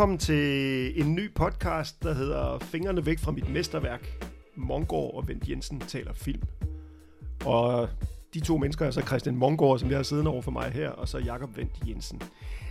[0.00, 4.24] Velkommen til en ny podcast, der hedder Fingrene væk fra mit mesterværk.
[4.56, 6.42] Mongård og Vent Jensen taler film.
[7.44, 7.88] Og
[8.34, 10.90] de to mennesker er så Christian Mongård, som jeg har siddende over for mig her,
[10.90, 12.22] og så Jakob Vendt Jensen.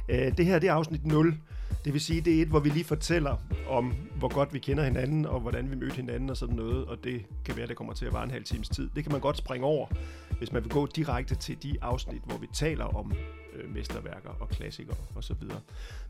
[0.10, 1.38] Øh, det her det er afsnit 0.
[1.86, 3.36] Det vil sige, det er et, hvor vi lige fortæller
[3.68, 6.86] om, hvor godt vi kender hinanden, og hvordan vi mødte hinanden og sådan noget.
[6.86, 8.90] Og det kan være, det kommer til at vare en halv times tid.
[8.96, 9.88] Det kan man godt springe over,
[10.38, 13.14] hvis man vil gå direkte til de afsnit, hvor vi taler om
[13.54, 15.44] øh, mesterværker og klassikere osv.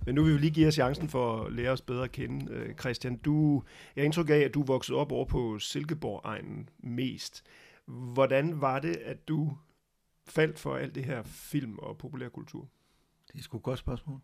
[0.05, 2.53] Men nu vil vi lige give jer chancen for at lære os bedre at kende.
[2.53, 3.63] Øh, Christian, du,
[3.95, 7.43] jeg indtryk af, at du voksede op over på Silkeborg-egnen mest.
[7.85, 9.57] Hvordan var det, at du
[10.27, 12.67] faldt for alt det her film og populærkultur?
[13.33, 14.19] Det er sgu et godt spørgsmål.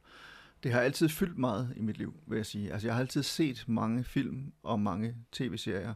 [0.64, 2.72] Det har altid fyldt meget i mit liv, vil jeg sige.
[2.74, 5.94] Altså, jeg har altid set mange film og mange tv-serier.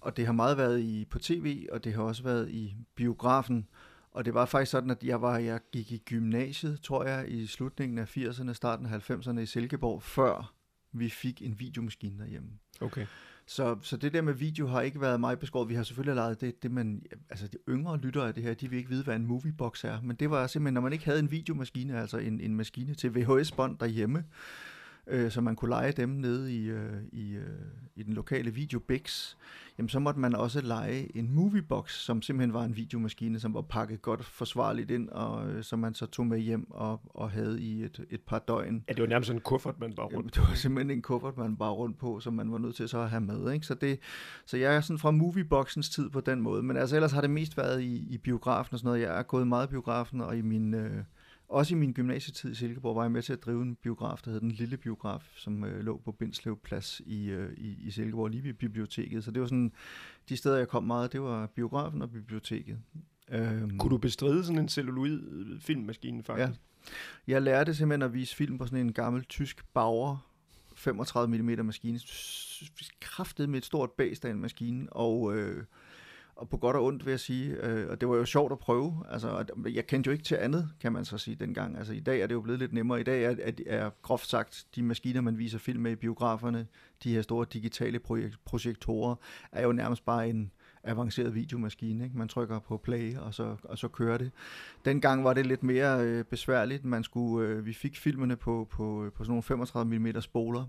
[0.00, 3.68] Og det har meget været i på tv, og det har også været i biografen.
[4.16, 7.46] Og det var faktisk sådan, at jeg, var, jeg gik i gymnasiet, tror jeg, i
[7.46, 10.54] slutningen af 80'erne, starten af 90'erne i Silkeborg, før
[10.92, 12.48] vi fik en videomaskine derhjemme.
[12.80, 13.06] Okay.
[13.46, 15.68] Så, så det der med video har ikke været meget beskåret.
[15.68, 18.70] Vi har selvfølgelig lavet det, det man, altså de yngre lyttere af det her, de
[18.70, 20.00] vil ikke vide, hvad en moviebox er.
[20.00, 23.14] Men det var simpelthen, når man ikke havde en videomaskine, altså en, en maskine til
[23.14, 24.24] VHS-bånd derhjemme,
[25.06, 27.44] øh, så man kunne lege dem nede i, øh, i, øh,
[27.96, 29.36] i den lokale videobix,
[29.78, 33.60] jamen så måtte man også lege en moviebox, som simpelthen var en videomaskine, som var
[33.60, 37.62] pakket godt forsvarligt ind, og øh, som man så tog med hjem og, og havde
[37.62, 38.84] i et, et par døgn.
[38.88, 41.36] Ja, det var nærmest en kuffert, man bare rundt jamen, Det var simpelthen en kuffert,
[41.36, 43.52] man bare rundt på, som man var nødt til så at have med.
[43.52, 43.66] Ikke?
[43.66, 43.98] Så, det,
[44.46, 47.30] så jeg er sådan fra movieboxens tid på den måde, men altså ellers har det
[47.30, 49.00] mest været i, i biografen og sådan noget.
[49.00, 50.74] Jeg er gået meget i biografen, og i min...
[50.74, 51.02] Øh,
[51.48, 54.30] også i min gymnasietid i Silkeborg var jeg med til at drive en biograf, der
[54.30, 58.30] hed Den Lille Biograf, som øh, lå på Bindslev Plads i, øh, i, i Silkeborg,
[58.30, 59.24] lige ved biblioteket.
[59.24, 59.72] Så det var sådan,
[60.28, 62.78] de steder jeg kom meget, det var biografen og biblioteket.
[63.28, 65.20] Øhm, Kunne du bestride sådan en celluloid
[65.60, 66.60] filmmaskine faktisk?
[67.26, 67.32] Ja.
[67.32, 70.30] Jeg lærte simpelthen at vise film på sådan en gammel tysk Bauer
[70.76, 72.00] 35 mm maskine.
[73.00, 75.36] Kraftet med et stort bæst af en maskine, og...
[75.36, 75.64] Øh,
[76.36, 78.58] og på godt og ondt vil jeg sige, øh, og det var jo sjovt at
[78.58, 79.04] prøve.
[79.10, 81.78] Altså, jeg kendte jo ikke til andet, kan man så sige dengang.
[81.78, 83.00] Altså, i dag er det jo blevet lidt nemmere.
[83.00, 86.66] I dag er, er, er groft sagt, de maskiner, man viser film med i biograferne,
[87.04, 88.00] de her store digitale
[88.44, 89.14] projektorer,
[89.52, 90.52] er jo nærmest bare en
[90.84, 92.04] avanceret videomaskine.
[92.04, 92.18] Ikke?
[92.18, 94.30] Man trykker på play, og så, og så kører det.
[94.84, 96.84] Dengang var det lidt mere øh, besværligt.
[96.84, 100.64] Man skulle, øh, vi fik filmene på, på, på sådan nogle 35 mm spoler,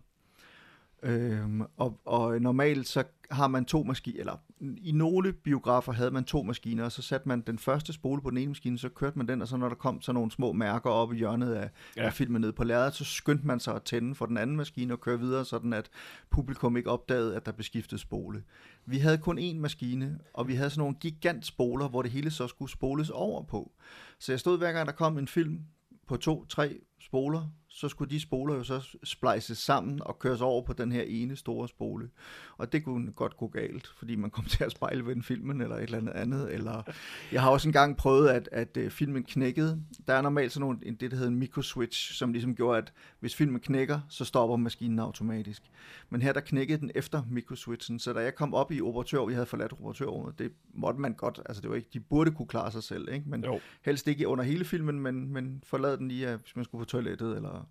[1.04, 6.24] Øhm, og, og normalt så har man to maskiner, eller i nogle biografer havde man
[6.24, 9.18] to maskiner, og så satte man den første spole på den ene maskine, så kørte
[9.18, 11.70] man den, og så når der kom så nogle små mærker op i hjørnet af,
[11.98, 12.06] ja.
[12.06, 14.94] af filmen ned på lærredet, så skyndte man sig at tænde for den anden maskine
[14.94, 15.90] og køre videre, sådan at
[16.30, 18.44] publikum ikke opdagede, at der blev skiftet spole.
[18.86, 22.48] Vi havde kun én maskine, og vi havde sådan nogle gigantspoler, hvor det hele så
[22.48, 23.72] skulle spoles over på.
[24.20, 25.60] Så jeg stod hver gang, der kom en film
[26.08, 30.62] på to, tre spoler, så skulle de spoler jo så splices sammen og køres over
[30.62, 32.10] på den her ene store spole.
[32.58, 35.62] Og det kunne godt gå galt, fordi man kom til at spejle ved en filmen
[35.62, 36.54] eller et eller andet andet.
[36.54, 36.84] Eller
[37.32, 39.82] jeg har også engang prøvet, at, at uh, filmen knækkede.
[40.08, 43.36] Der er normalt sådan nogle, det, der hedder en microswitch, som ligesom gjorde, at hvis
[43.36, 45.62] filmen knækker, så stopper maskinen automatisk.
[46.10, 49.34] Men her der knækkede den efter microswitchen, så da jeg kom op i operatør, vi
[49.34, 52.72] havde forladt operatørrummet, det måtte man godt, altså det var ikke, de burde kunne klare
[52.72, 53.30] sig selv, ikke?
[53.30, 53.60] men jo.
[53.82, 57.68] helst ikke under hele filmen, men, men forlade den lige, hvis man skulle toilettet, eller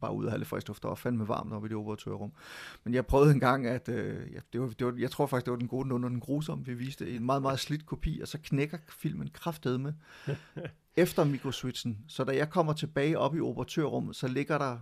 [0.00, 0.82] bare ud og have lidt frisk luft.
[0.82, 2.32] Der var fandme varmt oppe i det operatørrum.
[2.84, 5.44] Men jeg prøvede en gang, at øh, ja, det var, det var, jeg tror faktisk,
[5.44, 6.64] det var den gode under den grusomme.
[6.64, 9.30] Vi viste en meget, meget slidt kopi, og så knækker filmen
[9.64, 9.92] med
[10.96, 12.04] efter mikroswitchen.
[12.08, 14.78] Så da jeg kommer tilbage op i operatørrummet, så ligger der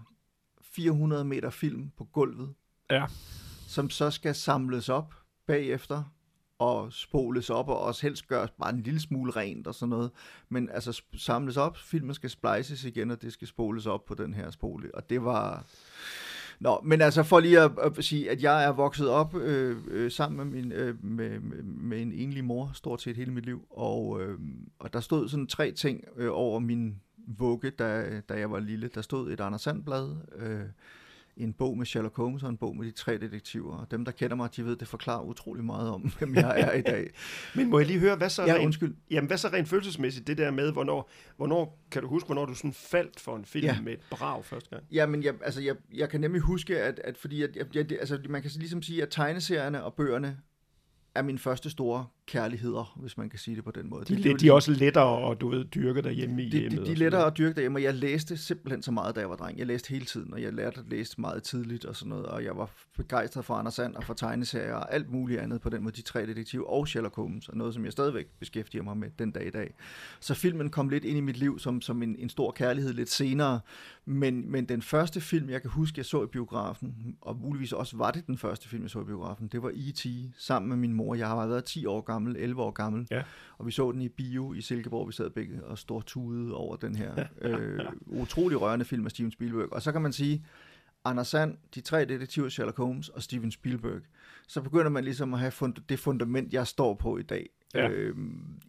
[0.63, 2.55] 400 meter film på gulvet,
[2.91, 3.07] ja.
[3.67, 5.15] som så skal samles op
[5.47, 6.05] bagefter
[6.61, 10.11] og spoles op, og også helst gøres bare en lille smule rent og sådan noget.
[10.49, 14.35] Men altså samles op, filmen skal splices igen, og det skal spoles op på den
[14.35, 14.95] her spole.
[14.95, 15.65] Og det var...
[16.61, 20.11] Nå, men altså for lige at, at sige, at jeg er vokset op øh, øh,
[20.11, 23.67] sammen med, min, øh, med, med, med en enlig mor, stort set hele mit liv,
[23.71, 24.39] og, øh,
[24.79, 27.01] og der stod sådan tre ting øh, over min
[27.39, 28.91] vugge, da, da jeg var lille.
[28.95, 30.61] Der stod et Anders Sandblad, øh,
[31.43, 33.77] en bog med Sherlock Holmes og en bog med de tre detektiver.
[33.77, 36.73] Og dem, der kender mig, de ved, det forklarer utrolig meget om, hvem jeg er
[36.73, 37.11] i dag.
[37.55, 38.95] Men må jeg lige høre, hvad så, ja, rent, undskyld.
[39.11, 42.55] Jamen, hvad så rent følelsesmæssigt, det der med, hvornår, hvornår kan du huske, hvornår du
[42.55, 43.81] sådan faldt for en film ja.
[43.81, 44.83] med et brag første gang?
[44.93, 47.93] Ja, men jeg, altså, jeg, jeg kan nemlig huske, at, at fordi at, jeg, jeg,
[47.93, 50.39] altså, man kan ligesom sige, at tegneserierne og bøgerne
[51.15, 54.05] er min første store kærligheder, hvis man kan sige det på den måde.
[54.05, 56.59] De, det, de, det, de er også lettere og du ved, dyrke derhjemme i de,
[56.59, 56.81] hjemmet.
[56.81, 59.31] de, de er lettere at dyrke derhjemme, og jeg læste simpelthen så meget, da jeg
[59.31, 59.59] var dreng.
[59.59, 62.45] Jeg læste hele tiden, og jeg lærte at læse meget tidligt og sådan noget, og
[62.45, 65.83] jeg var begejstret for Anders Sand og for tegneserier og alt muligt andet på den
[65.83, 65.97] måde.
[65.97, 69.31] De tre detektiver og Sherlock Holmes, og noget, som jeg stadigvæk beskæftiger mig med den
[69.31, 69.75] dag i dag.
[70.21, 73.11] Så filmen kom lidt ind i mit liv som, som en, en stor kærlighed lidt
[73.11, 73.61] senere,
[74.05, 77.97] men, men den første film, jeg kan huske, jeg så i biografen, og muligvis også
[77.97, 80.07] var det den første film, jeg så i biografen, det var E.T.
[80.39, 81.15] sammen med min mor.
[81.15, 83.23] Jeg har været 10 år gammel, 11 år gammel, Ja.
[83.59, 85.09] og vi så den i bio i Silkeborg.
[85.09, 89.73] Vi sad begge og stortudede over den her øh, utrolig rørende film af Steven Spielberg.
[89.73, 90.45] Og så kan man sige,
[91.05, 94.01] Anders Sand, de tre detektiver, Sherlock Holmes og Steven Spielberg,
[94.49, 97.89] så begynder man ligesom at have fund- det fundament, jeg står på i dag, Ja.
[97.91, 98.17] øh,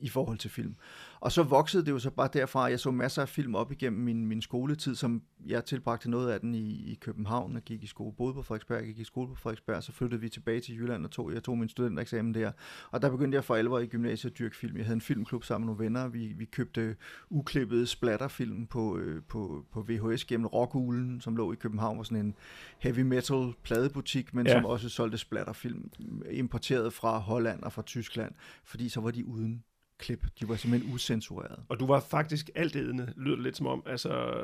[0.01, 0.75] i forhold til film.
[1.21, 4.01] Og så voksede det jo så bare derfra, jeg så masser af film op igennem
[4.01, 7.87] min, min skoletid, som jeg tilbragte noget af den i, i København, og gik i
[7.87, 11.05] skole, boede på Frederiksberg, gik i skole på Frederiksberg, så flyttede vi tilbage til Jylland
[11.05, 12.51] og tog, jeg tog min studentereksamen der.
[12.91, 14.77] Og der begyndte jeg for alvor i gymnasiet at dyrke film.
[14.77, 16.95] Jeg havde en filmklub sammen med nogle venner, vi, vi købte
[17.29, 22.25] uklippede splatterfilm på, øh, på, på VHS gennem Rockuglen, som lå i København, var sådan
[22.25, 22.35] en
[22.79, 24.53] heavy metal pladebutik, men ja.
[24.53, 25.91] som også solgte splatterfilm,
[26.31, 28.33] importeret fra Holland og fra Tyskland,
[28.63, 29.63] fordi så var de uden
[30.01, 30.25] klip.
[30.39, 31.59] De var simpelthen usensureret.
[31.69, 33.83] Og du var faktisk altædende, lyder det lidt som om.
[33.85, 34.41] Altså,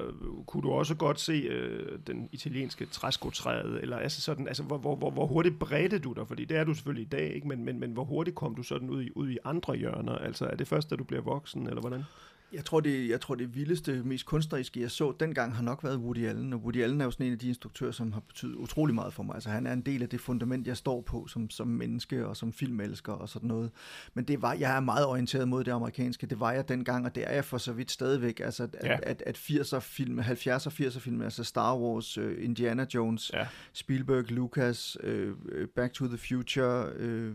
[0.47, 4.95] kunne du også godt se øh, den italienske træskotræet, eller altså sådan, altså, hvor, hvor,
[4.95, 6.27] hvor, hvor hurtigt bredte du dig?
[6.27, 7.47] Fordi det er du selvfølgelig i dag, ikke?
[7.47, 10.15] Men, men, men hvor hurtigt kom du sådan ud i, ud i andre hjørner?
[10.15, 12.03] Altså, er det først, da du bliver voksen, eller hvordan?
[12.53, 15.97] Jeg tror, det, jeg tror, det vildeste, mest kunstneriske, jeg så dengang, har nok været
[15.97, 16.53] Woody Allen.
[16.53, 19.13] Og Woody Allen er jo sådan en af de instruktører, som har betydet utrolig meget
[19.13, 19.35] for mig.
[19.35, 22.37] Altså, han er en del af det fundament, jeg står på som, som menneske og
[22.37, 23.71] som filmelsker og sådan noget.
[24.13, 26.27] Men det var, jeg er meget orienteret mod det amerikanske.
[26.27, 28.39] Det var jeg dengang, og det er jeg for så vidt stadigvæk.
[28.39, 28.97] Altså, at, Ja.
[29.03, 33.47] at, at 80'er film, 70'er og 80'er film, altså Star Wars, uh, Indiana Jones, Ja.
[33.73, 35.35] Spielberg, Lucas, øh,
[35.75, 37.33] Back to the Future, øh,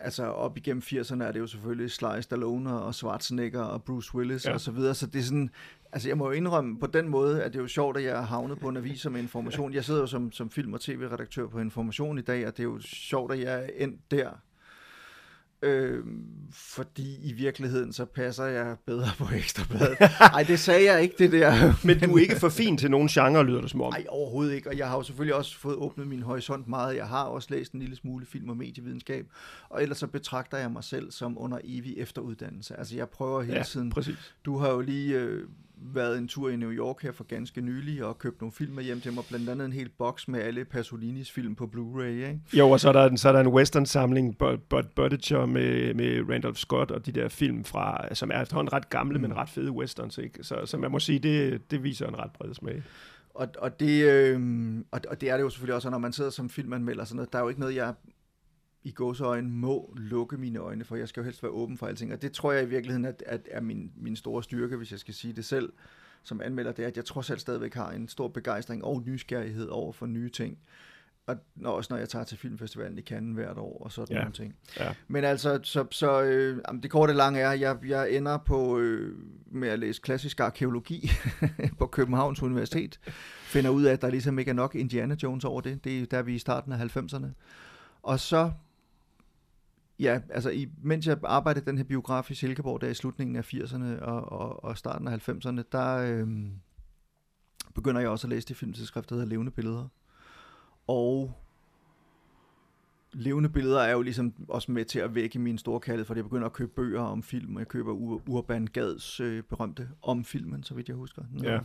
[0.00, 4.44] altså op igennem 80'erne er det jo selvfølgelig Sly Stallone og Schwarzenegger og Bruce Willis
[4.46, 4.52] Ja.
[4.52, 5.50] og så videre, så det er sådan,
[5.92, 8.16] altså jeg må jo indrømme, på den måde at det er jo sjovt, at jeg
[8.18, 9.74] er havnet på en avis med information.
[9.74, 12.64] Jeg sidder jo som, som film- og tv-redaktør på Information i dag, og det er
[12.68, 14.30] jo sjovt, at jeg er endt der.
[15.62, 16.04] Øh,
[16.52, 19.96] fordi i virkeligheden så passer jeg bedre på ekstrabladet.
[20.20, 21.72] Nej, det sagde jeg ikke, det der.
[21.86, 23.92] Men du er ikke for fin til nogen genre, lyder det som om.
[23.92, 24.68] Nej, overhovedet ikke.
[24.68, 26.96] Og jeg har jo selvfølgelig også fået åbnet min horisont meget.
[26.96, 29.26] Jeg har også læst en lille smule film- og medievidenskab.
[29.68, 32.78] Og ellers så betragter jeg mig selv som under evig efteruddannelse.
[32.78, 33.90] Altså jeg prøver hele ja, tiden.
[33.90, 34.34] præcis.
[34.44, 35.44] Du har jo lige øh,
[35.94, 38.84] været en tur i New York her for ganske nylig og købt nogle film med
[38.84, 39.24] hjem til mig.
[39.28, 42.40] Blandt andet en hel boks med alle Pasolinis film på Blu-ray, ikke?
[42.52, 44.36] Jo, og så er der, en- så er der en western-samling,
[44.96, 49.18] Buttigier med, med Randolph Scott og de der film fra, som er efterhånden ret gamle,
[49.18, 49.22] mm.
[49.22, 50.44] men ret fede westerns, ikke?
[50.44, 52.82] Så, så man må sige, det, det viser en ret bred smag.
[53.34, 54.40] Og, og, det, øh,
[54.90, 57.32] og, og det er det jo selvfølgelig også, når man sidder som filmanmelder sådan noget.
[57.32, 57.94] Der er jo ikke noget, jeg
[58.82, 60.96] i gåseøjne må lukke mine øjne for.
[60.96, 62.12] Jeg skal jo helst være åben for alting.
[62.12, 64.98] Og det tror jeg i virkeligheden at, at er min, min store styrke, hvis jeg
[65.00, 65.72] skal sige det selv
[66.22, 69.66] som anmelder, det er, at jeg trods alt stadigvæk har en stor begejstring og nysgerrighed
[69.68, 70.58] over for nye ting.
[71.26, 74.20] Og når, også når jeg tager til filmfestivalen i Cannes hvert år og sådan Ja.
[74.20, 74.54] nogle ting.
[74.80, 74.94] Ja.
[75.08, 79.16] Men altså, så, så øh, det korte lange er, at jeg, jeg ender på øh,
[79.46, 81.10] med at læse klassisk arkeologi
[81.78, 83.00] på Københavns Universitet.
[83.42, 85.84] Finder ud af, at der ligesom ikke er nok Indiana Jones over det.
[85.84, 87.26] Det er der, vi er i starten af 90'erne.
[88.02, 88.52] Og så,
[90.00, 93.54] ja, altså i, mens jeg arbejdede den her biograf i Silkeborg, der i slutningen af
[93.54, 96.28] 80'erne og, og, og starten af 90'erne, der øh,
[97.74, 99.88] begynder jeg også at læse det filmtidsskrift, der hedder Levende Billeder.
[100.86, 101.32] Og
[103.12, 106.24] levende billeder er jo ligesom også med til at vække min store kærlighed, for jeg
[106.24, 110.24] begynder at købe bøger om film, og jeg køber Ur- Urban Gads øh, berømte om
[110.24, 111.22] filmen, så vidt jeg husker.
[111.42, 111.58] Ja.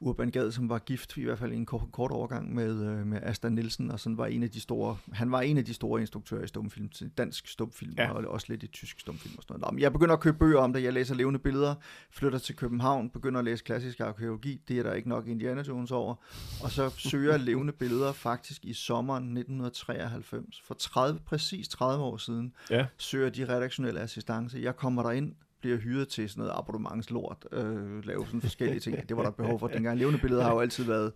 [0.00, 3.06] Urban Gad, som var gift i hvert fald i en kort, kort overgang med, øh,
[3.06, 5.74] med Asta Nielsen, og sådan var en af de store, han var en af de
[5.74, 6.88] store instruktører i stumfilm,
[7.18, 8.10] dansk stumfilm, Ja.
[8.10, 9.72] og også lidt i tysk stumfilm og sådan noget.
[9.72, 11.74] Nå, men jeg begynder at købe bøger om det, jeg læser levende billeder,
[12.10, 15.90] flytter til København, begynder at læse klassisk arkeologi, det er der ikke nok Indiana Jones
[15.90, 16.14] over,
[16.62, 22.52] og så søger levende billeder faktisk i sommeren 1993, for 30, præcis 30 år siden,
[22.70, 22.86] Ja.
[22.98, 24.58] søger de redaktionelle assistance.
[24.62, 25.32] Jeg kommer derind,
[25.66, 29.08] bliver hyret til sådan noget abonnementslort, øh, lave sådan forskellige ting.
[29.08, 29.98] Det var der behov for dengang.
[29.98, 31.12] Levende billeder har jo altid været,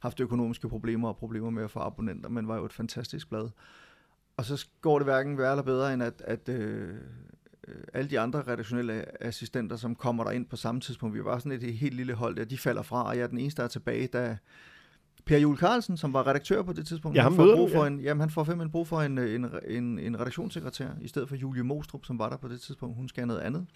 [0.00, 3.48] haft økonomiske problemer og problemer med at få abonnenter, men var jo et fantastisk blad.
[4.36, 6.94] Og så går det hverken værre eller bedre, end at, at øh,
[7.68, 11.38] øh, alle de andre redaktionelle assistenter, som kommer der ind på samme tidspunkt, vi var
[11.38, 13.64] sådan et helt lille hold der, de falder fra, og jeg er den eneste, der
[13.64, 14.36] er tilbage, da
[15.26, 17.86] Per Juel Carlsen, som var redaktør på det tidspunkt, Ja, han får brug for ja.
[17.86, 21.28] en, jamen, han får simpelthen brug for en, øh, en, en, en redaktionssekretær, i stedet
[21.28, 22.96] for Julie Mostrup, som var der på det tidspunkt.
[22.96, 23.66] Hun skal noget andet.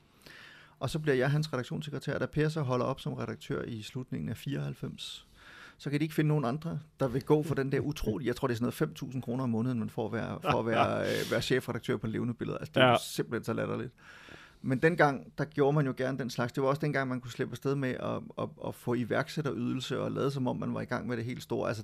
[0.78, 4.28] Og så bliver jeg hans redaktionssekretær, da Per så holder op som redaktør i slutningen
[4.28, 5.26] af 94.
[5.78, 8.36] så kan de ikke finde nogen andre, der vil gå for den der utrolige, jeg
[8.36, 10.66] tror det er sådan noget 5.000 kroner om måneden, man får at være, for at
[10.66, 12.58] være, øh, være chefredaktør på levende billeder.
[12.58, 12.90] Altså det er Ja.
[12.90, 12.96] ja.
[13.00, 13.92] simpelthen så latterligt.
[14.62, 16.52] Men dengang, der gjorde man jo gerne den slags.
[16.52, 20.12] Det var også dengang, man kunne slippe afsted med at, at, at få iværksætterydelse og
[20.12, 21.68] lade som om, man var i gang med det helt store.
[21.68, 21.82] Altså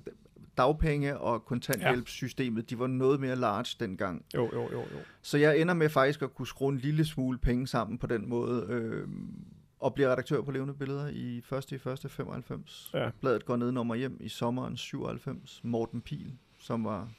[0.57, 4.25] dagpenge og kontanthjælpssystemet, de var noget mere large dengang.
[4.35, 4.99] Jo, jo, jo, jo.
[5.21, 8.29] Så jeg ender med faktisk at kunne skrue en lille smule penge sammen på den
[8.29, 9.07] måde, øh,
[9.79, 11.71] og bliver redaktør på Levende Billeder i 1.
[11.71, 12.11] i 1.
[12.11, 12.91] 95.
[12.93, 13.09] Ja.
[13.21, 15.61] Bladet går ned nummer hjem i sommeren 97.
[15.63, 17.09] Morten Pil, som var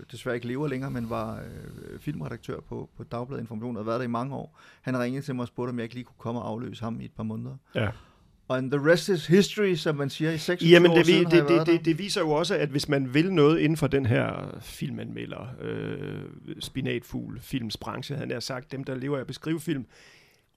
[0.00, 3.90] øh, desværre ikke lever længere, men var øh, filmredaktør på, på Dagbladet Information og har
[3.90, 4.58] været der i mange år.
[4.82, 7.00] Han ringede til mig og spurgte, om jeg ikke lige kunne komme og afløse ham
[7.00, 7.56] i et par måneder.
[7.74, 7.90] Ja.
[8.48, 11.36] Og the rest is history, som man siger, i 26 Jamen, år det, siden har
[11.36, 13.86] jeg det, det, det, det viser jo også, at hvis man vil noget inden for
[13.86, 16.22] den her filmanmelder, øh,
[16.60, 19.86] spinatfugl, filmsbranche, havde jeg sagt, dem der lever af at beskrive film,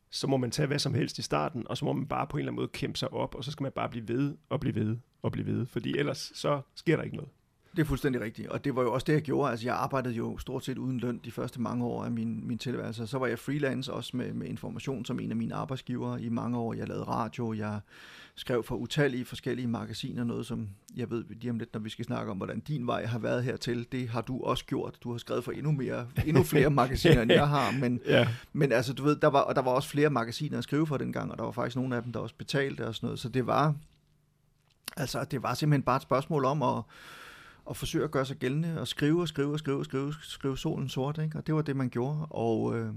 [0.10, 2.38] så må man tage hvad som helst i starten, og så må man bare på
[2.38, 4.60] en eller anden måde kæmpe sig op, og så skal man bare blive ved og
[4.60, 7.32] blive ved og blive ved, fordi ellers så sker der ikke noget.
[7.76, 9.52] Det er fuldstændig rigtigt, og det var jo også det, jeg gjorde.
[9.52, 12.58] Altså, jeg arbejdede jo stort set uden løn de første mange år af min, min
[12.58, 13.08] tilværelse.
[13.08, 16.58] Så var jeg freelance også med, med information som en af mine arbejdsgivere i mange
[16.58, 16.74] år.
[16.74, 17.80] Jeg lavede radio, jeg
[18.36, 22.06] skrev for utallige forskellige magasiner, noget som jeg ved lige om lidt, når vi skal
[22.06, 23.88] snakke om, hvordan din vej har været hertil.
[23.92, 24.98] Det har du også gjort.
[25.04, 28.72] Du har skrevet for endnu, mere, endnu flere magasiner, end jeg har, men Ja, men
[28.72, 31.32] altså, du ved, der var, og der var også flere magasiner at skrive for dengang,
[31.32, 33.20] og der var faktisk nogle af dem, der også betalte og sådan noget.
[33.20, 33.76] Så det var,
[34.98, 36.84] altså, det var simpelthen bare et spørgsmål om at,
[37.70, 40.58] at forsøge at gøre sig gældende, og skrive og skrive og skrive og skrive, skrive
[40.58, 41.38] solen sort, ikke?
[41.38, 42.26] Og det var det, man gjorde.
[42.30, 42.94] Og, øh,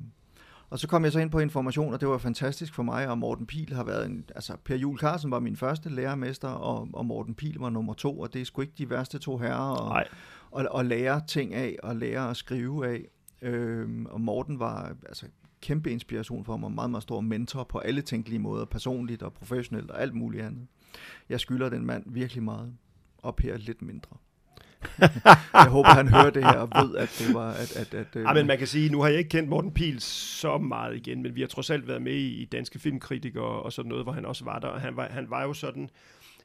[0.71, 3.18] og så kom jeg så ind på information, og det var fantastisk for mig, og
[3.18, 7.06] Morten Pil har været en, altså Per Jul Carlsen var min første lærermester, og, og
[7.06, 10.02] Morten Pil var nummer to, og det er sgu ikke de værste to herrer, og,
[10.50, 13.09] og, og lære ting af, og lære at skrive af.
[13.42, 15.26] Øhm, og Morten var altså
[15.61, 19.90] kæmpe inspiration for mig, meget, meget stor mentor på alle tænkelige måder, personligt og professionelt
[19.90, 20.66] og alt muligt andet.
[21.28, 22.75] Jeg skylder den mand virkelig meget,
[23.18, 24.16] og Per lidt mindre.
[25.55, 27.50] jeg håber, han hører det her og ved, at det var...
[27.50, 30.00] At, at, at, Ja, men man kan sige, nu har jeg ikke kendt Morten Pil
[30.00, 33.73] så meget igen, men vi har trods alt været med i, i Danske Filmkritikere og
[33.73, 34.69] sådan noget, hvor han også var der.
[34.69, 35.91] Og han var, han var jo sådan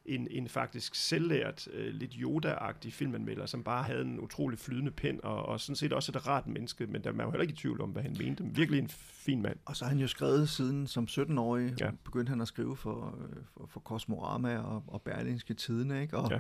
[0.06, 5.20] en, en faktisk selvlært, øh, lidt Yoda-agtig filmanmelder, som bare havde en utrolig flydende pen,
[5.24, 7.52] og, og sådan set også et rart menneske, men der man var jo heller ikke
[7.54, 8.44] i tvivl om, hvad han mente.
[8.44, 9.58] Virkelig en fin mand.
[9.66, 11.90] Og så har han jo skrevet siden som 17-årig, Ja.
[12.04, 16.18] begyndte han at skrive for, øh, for, for Kosmorama og, og Berlingske Tidene, ikke?
[16.18, 16.40] Og, Ja.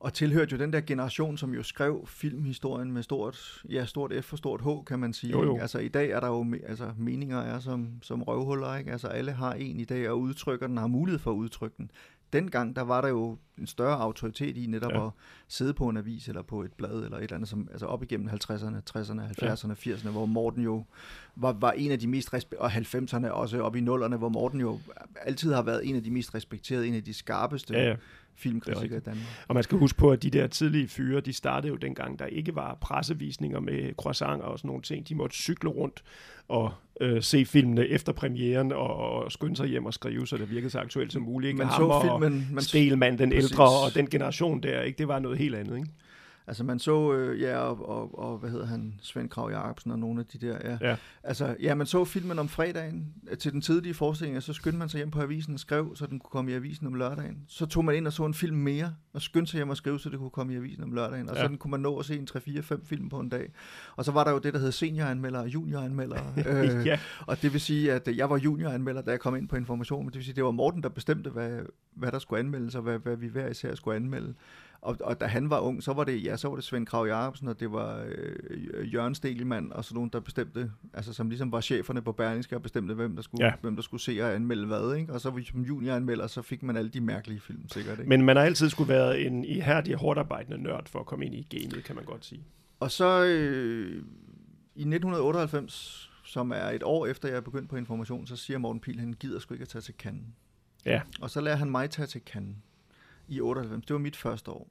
[0.00, 4.32] Og tilhørte jo den der generation, som jo skrev filmhistorien med stort, ja, stort F
[4.32, 5.30] og stort H, kan man sige.
[5.30, 5.52] Jo, jo.
[5.52, 5.62] ikke?
[5.62, 8.92] Altså i dag er der jo, altså meninger er som, som røvhuller, ikke?
[8.92, 11.90] Altså alle har en i dag og udtrykker den, har mulighed for at udtrykke den.
[12.32, 15.06] Dengang, der var der jo en større autoritet i netop ja.
[15.06, 15.12] at
[15.48, 18.02] sidde på en avis eller på et blad eller et eller andet, som, altså op
[18.02, 20.84] igennem 50'erne, 60'erne, 70'erne, 80'erne, hvor Morten jo
[21.36, 24.60] var, var en af de mest respe- og 90'erne også op i 0'erne, hvor Morten
[24.60, 24.80] jo
[25.22, 27.96] altid har været en af de mest respekterede, en af de skarpeste ja, ja
[28.40, 29.44] filmkritiker i Danmark.
[29.48, 32.26] Og man skal huske på, at de der tidlige fyre, de startede jo dengang, der
[32.26, 35.08] ikke var pressevisninger med croissanter og sådan nogle ting.
[35.08, 36.02] De måtte cykle rundt
[36.48, 40.50] og øh, se filmene efter premieren og, og skynde sig hjem og skrive, så det
[40.50, 41.56] virkede så aktuelt som muligt.
[41.56, 42.48] Man Hammer så filmen...
[42.52, 44.98] Man Stelmann den døtre og den generation der, ikke?
[44.98, 45.76] det var noget helt andet.
[45.76, 45.88] Ikke?
[46.50, 49.98] Altså man så, øh, ja, og, og, og, hvad hedder han, Svend Krav Jacobsen og
[49.98, 50.88] nogle af de der, ja.
[50.88, 50.96] Ja.
[51.22, 54.88] Altså, ja, man så filmen om fredagen til den tidlige forestilling, og så skyndte man
[54.88, 57.38] sig hjem på avisen og skrev, så den kunne komme i avisen om lørdagen.
[57.48, 59.98] Så tog man ind og så en film mere, og skyndte sig hjem og skrev,
[59.98, 61.28] så det kunne komme i avisen om lørdagen.
[61.28, 61.42] Og Ja.
[61.42, 63.52] sådan kunne man nå at se en 3-4-5 film på en dag.
[63.96, 66.20] Og så var der jo det, der hed senioranmelder og junioranmelder.
[66.78, 66.98] øh, ja.
[67.26, 70.08] Og det vil sige, at jeg var junioranmelder, da jeg kom ind på information, men
[70.08, 71.58] det vil sige, det var Morten, der bestemte, hvad,
[71.94, 74.34] hvad der skulle anmeldes, og hvad, hvad vi hver især skulle anmelde.
[74.82, 77.06] Og, og da han var ung, så var det, ja, så var det Svend Krav
[77.06, 81.52] Jacobsen, og det var øh, Jørgen Stegelmann, og sådan nogen, der bestemte, altså som ligesom
[81.52, 83.52] var cheferne på Berlingske, og bestemte, hvem der skulle, Ja.
[83.60, 85.12] hvem der skulle se og anmelde hvad, ikke?
[85.12, 88.08] Og så som junioranmelder, så fik man alle de mærkelige film, sikkert, ikke?
[88.08, 91.34] Men man har altid skulle være en ihærdig, hårdt arbejdende nørd for at komme ind
[91.34, 92.44] i gamet, kan man godt sige.
[92.80, 93.96] Og så øh,
[94.76, 98.80] i 1998, som er et år efter, jeg er begyndt på information, så siger Morten
[98.80, 100.22] Pil, han gider sgu ikke at tage til Cannes.
[100.86, 101.00] Ja.
[101.20, 102.56] Og så lader han mig tage til Cannes
[103.30, 103.86] i 98.
[103.86, 104.70] Det var mit første år.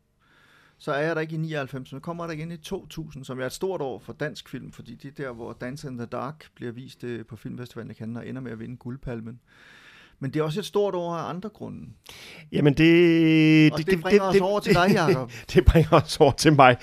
[0.78, 3.46] Så er jeg der ikke i 99, men kommer der igen i 2000, som er
[3.46, 6.48] et stort år for dansk film, fordi det er der, hvor Dance in the Dark
[6.56, 9.39] bliver vist øh, på Filmfestivalen i Cannes og ender med at vinde guldpalmen.
[10.20, 11.88] Men det er også et stort år af andre grunde.
[12.51, 13.72] Jamen det...
[13.72, 15.32] Og det, det bringer os over til dig, Jacob.
[15.54, 16.78] det bringer os over til mig.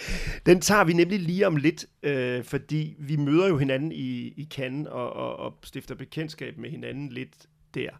[0.47, 4.49] Den tager vi nemlig lige om lidt, øh, fordi vi møder jo hinanden i, i
[4.51, 7.91] Cannes og, og, og stifter bekendtskab med hinanden lidt der.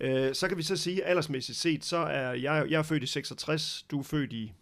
[0.00, 3.06] Øh, så kan vi så sige, aldersmæssigt set, så er jeg, jeg er født i
[3.06, 4.52] 66, du er født i...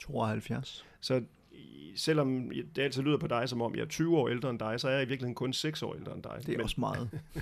[0.00, 0.84] 72.
[1.00, 1.22] Så
[1.96, 4.80] selvom det altid lyder på dig, som om jeg er 20 år ældre end dig,
[4.80, 6.32] så er jeg i virkeligheden kun 6 år ældre end dig.
[6.38, 7.10] Det er Men- også meget.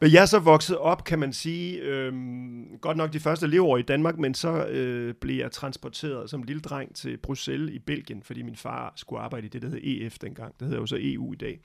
[0.00, 3.76] Men jeg er så vokset op, kan man sige, øhm, godt nok de første leveår
[3.76, 8.22] i Danmark, men så øh, blev jeg transporteret som lille dreng til Bruxelles i Belgien,
[8.22, 10.54] fordi min far skulle arbejde i det, der hed EF dengang.
[10.60, 11.60] Det hedder jo så EU i dag.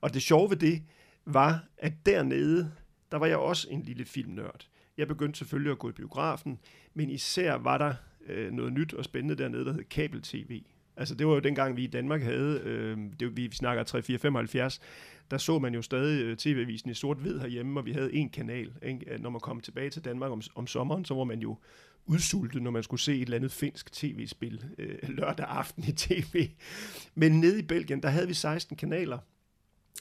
[0.00, 0.82] Og det sjove ved det
[1.34, 2.72] var, at dernede,
[3.12, 4.68] der var jeg også en lille filmnørd.
[4.96, 6.58] Jeg begyndte selvfølgelig at gå i biografen,
[6.94, 7.94] men især var der
[8.26, 10.62] øh, noget nyt og spændende dernede, der hed kabel-tv.
[10.96, 14.02] Altså det var jo dengang, vi i Danmark havde, øh, det, vi, vi snakker 3,
[14.02, 14.80] 4, 75,
[15.30, 18.72] der så man jo stadig øh, tv-avisen i sort-hvid herhjemme, og vi havde én kanal.
[18.82, 19.18] Ikke?
[19.18, 21.58] Når man kom tilbage til Danmark om, om sommeren, så var man jo
[22.06, 26.48] udsultet, når man skulle se et eller andet finsk tv-spil øh, lørdag aften i tv.
[27.14, 29.18] Men nede i Belgien, der havde vi 16 kanaler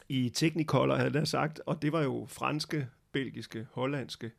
[0.10, 4.32] i Technicolor, havde jeg sagt, og det var jo franske, belgiske, hollandske,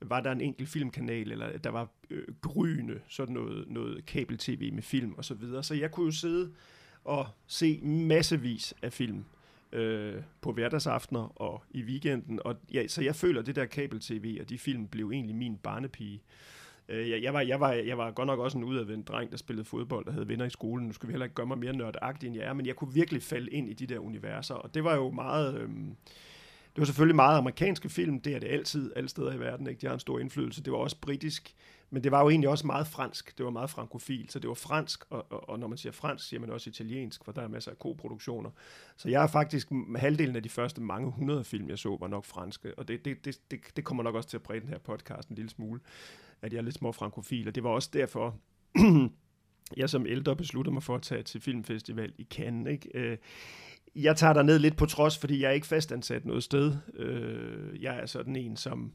[0.00, 4.82] var der en enkelt filmkanal, eller der var øh, gryne, sådan noget, noget kabel-tv med
[4.82, 5.62] film og så videre.
[5.64, 6.52] Så jeg kunne jo sidde
[7.04, 9.24] og se massevis af film
[9.72, 12.40] øh, på hverdagsaftener og i weekenden.
[12.44, 15.56] Og ja, så jeg føler, at det der kabel-tv og de film blev egentlig min
[15.56, 16.14] barnepige.
[16.14, 16.55] Øh,
[16.88, 19.36] Øh, jeg, jeg, var, jeg, var, jeg var godt nok også en udadvendt dreng, der
[19.36, 20.86] spillede fodbold og havde venner i skolen.
[20.86, 22.94] Nu skal vi heller ikke gøre mig mere nørdagtig, end jeg er, men jeg kunne
[22.94, 24.54] virkelig falde ind i de der universer.
[24.54, 25.60] Og det var jo meget...
[25.60, 25.68] Øh,
[26.76, 29.80] det var selvfølgelig meget amerikanske film, det er det altid, alle steder i verden, ikke?
[29.80, 30.62] de har en stor indflydelse.
[30.62, 31.54] Det var også britisk,
[31.90, 33.38] men det var jo egentlig også meget fransk.
[33.38, 36.28] Det var meget frankofil, så det var fransk, og, og, og når man siger fransk,
[36.28, 38.50] siger man også italiensk, for der er masser af koproduktioner.
[38.96, 42.24] Så jeg er faktisk, halvdelen af de første mange hundrede film, jeg så, var nok
[42.24, 44.78] franske, og det, det, det, det, det kommer nok også til at præge den her
[44.78, 45.80] podcast en lille smule,
[46.42, 48.36] at jeg er lidt små frankofil, og det var også derfor,
[49.76, 52.72] jeg som ældre besluttede mig for at tage til filmfestival i Cannes.
[52.72, 52.88] Ikke?
[52.94, 53.18] Øh,
[53.96, 56.76] jeg tager der ned lidt på trods, fordi jeg er ikke fastansat noget sted.
[56.96, 58.92] Øh, jeg er sådan en, som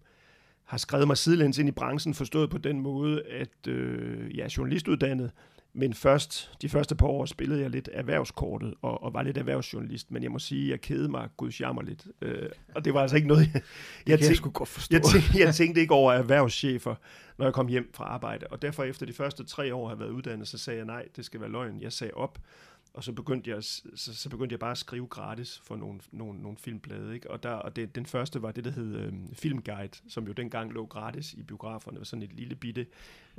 [0.64, 4.54] har skrevet mig sidelæns ind i branchen, forstået på den måde, at øh, jeg er
[4.58, 5.32] journalistuddannet,
[5.74, 10.12] men først, de første par år spillede jeg lidt erhvervskortet og, og var lidt erhvervsjournalist,
[10.12, 12.08] men jeg må sige, at jeg kede mig gudsjammer lidt.
[12.22, 13.62] Øh, og det var altså ikke noget, jeg,
[14.08, 14.96] jeg, tænkte, jeg skulle godt forstå.
[14.96, 16.96] Jeg tænkte, jeg tænkte ikke over erhvervschefer,
[17.38, 18.48] når jeg kom hjem fra arbejde.
[18.48, 21.26] Og derfor efter de første tre år har været uddannet, så sagde jeg nej, det
[21.26, 21.82] skal være løgn.
[21.82, 22.40] Jeg sagde op,
[22.94, 26.42] og så begyndte jeg, så, så begyndte jeg bare at skrive gratis for nogle, nogle,
[26.42, 27.14] nogle filmblade.
[27.14, 27.32] Ikke?
[27.32, 30.72] Og, der, og det, den første var det, der hed øh, Filmguide, som jo dengang
[30.72, 31.96] lå gratis i biograferne.
[31.96, 32.86] Det var sådan et lille bitte,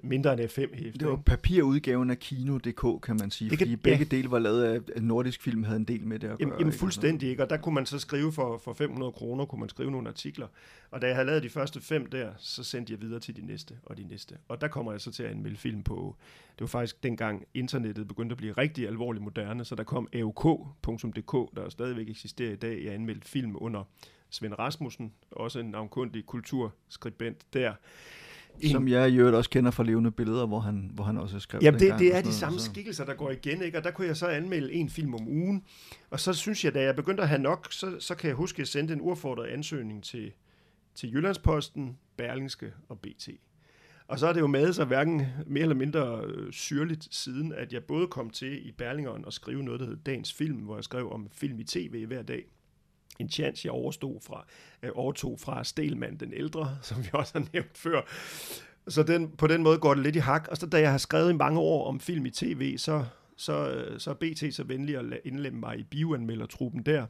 [0.02, 0.98] mindre end F5 hæfte.
[0.98, 4.16] Det var papirudgaven af Kino.dk, kan man sige, det fordi kan, begge ja.
[4.16, 6.36] dele var lavet af, Nordisk Film havde en del med det at gøre.
[6.40, 7.42] Jamen, jamen fuldstændig, ikke?
[7.42, 10.46] Og der kunne man så skrive for, for 500 kroner, kunne man skrive nogle artikler.
[10.90, 13.46] Og da jeg havde lavet de første fem der, så sendte jeg videre til de
[13.46, 14.34] næste og de næste.
[14.48, 16.16] Og der kommer jeg så til at anmelde film på,
[16.54, 21.56] det var faktisk dengang internettet begyndte at blive rigtig alvorligt moderne, så der kom auk.dk,
[21.56, 22.84] der stadigvæk eksisterer i dag.
[22.84, 23.84] Jeg anmeldte film under
[24.30, 27.74] Svend Rasmussen, også en navnkundig kulturskribent der.
[28.60, 31.38] En, Som jeg i øvrigt også kender fra levende billeder, hvor han, hvor han også
[31.38, 32.64] skrev Jamen, det, det er de samme så.
[32.64, 33.78] skikkelser, der går igen, ikke?
[33.78, 35.64] og der kunne jeg så anmelde en film om ugen.
[36.10, 38.56] Og så synes jeg, da jeg begyndte at have nok, så, så kan jeg huske,
[38.56, 40.32] at jeg sendte en urfordret ansøgning til,
[40.94, 43.28] til Jyllandsposten, Berlingske og BT.
[44.08, 47.72] Og så er det jo med sig hverken mere eller mindre øh, syrligt siden, at
[47.72, 50.84] jeg både kom til i Berlingeren og skrive noget, der hed Dagens Film, hvor jeg
[50.84, 52.44] skrev om film i tv hver dag.
[53.18, 54.46] En chance, jeg overstod fra,
[54.82, 58.02] øh, overtog fra Stelman den ældre, som vi også har nævnt før.
[58.88, 60.48] Så den, på den måde går det lidt i hak.
[60.50, 63.04] Og så da jeg har skrevet i mange år om film i tv, så,
[63.36, 67.06] så, øh, så er BT så venlig at indlemme mig i bioanmeldertruppen der.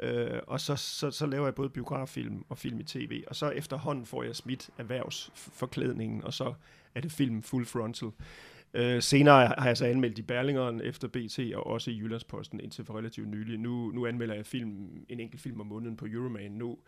[0.00, 3.50] Øh, og så, så, så laver jeg både biograffilm og film i tv, og så
[3.50, 6.54] efterhånden får jeg smidt erhvervsforklædningen, og så
[6.94, 8.08] er det film full frontal.
[8.74, 12.84] Øh, senere har jeg så anmeldt i Berlingeren efter BT, og også i Jyllandsposten indtil
[12.84, 13.58] for relativt nylig.
[13.58, 14.68] Nu, nu anmelder jeg film,
[15.08, 16.78] en enkelt film om måneden på Euroman nu.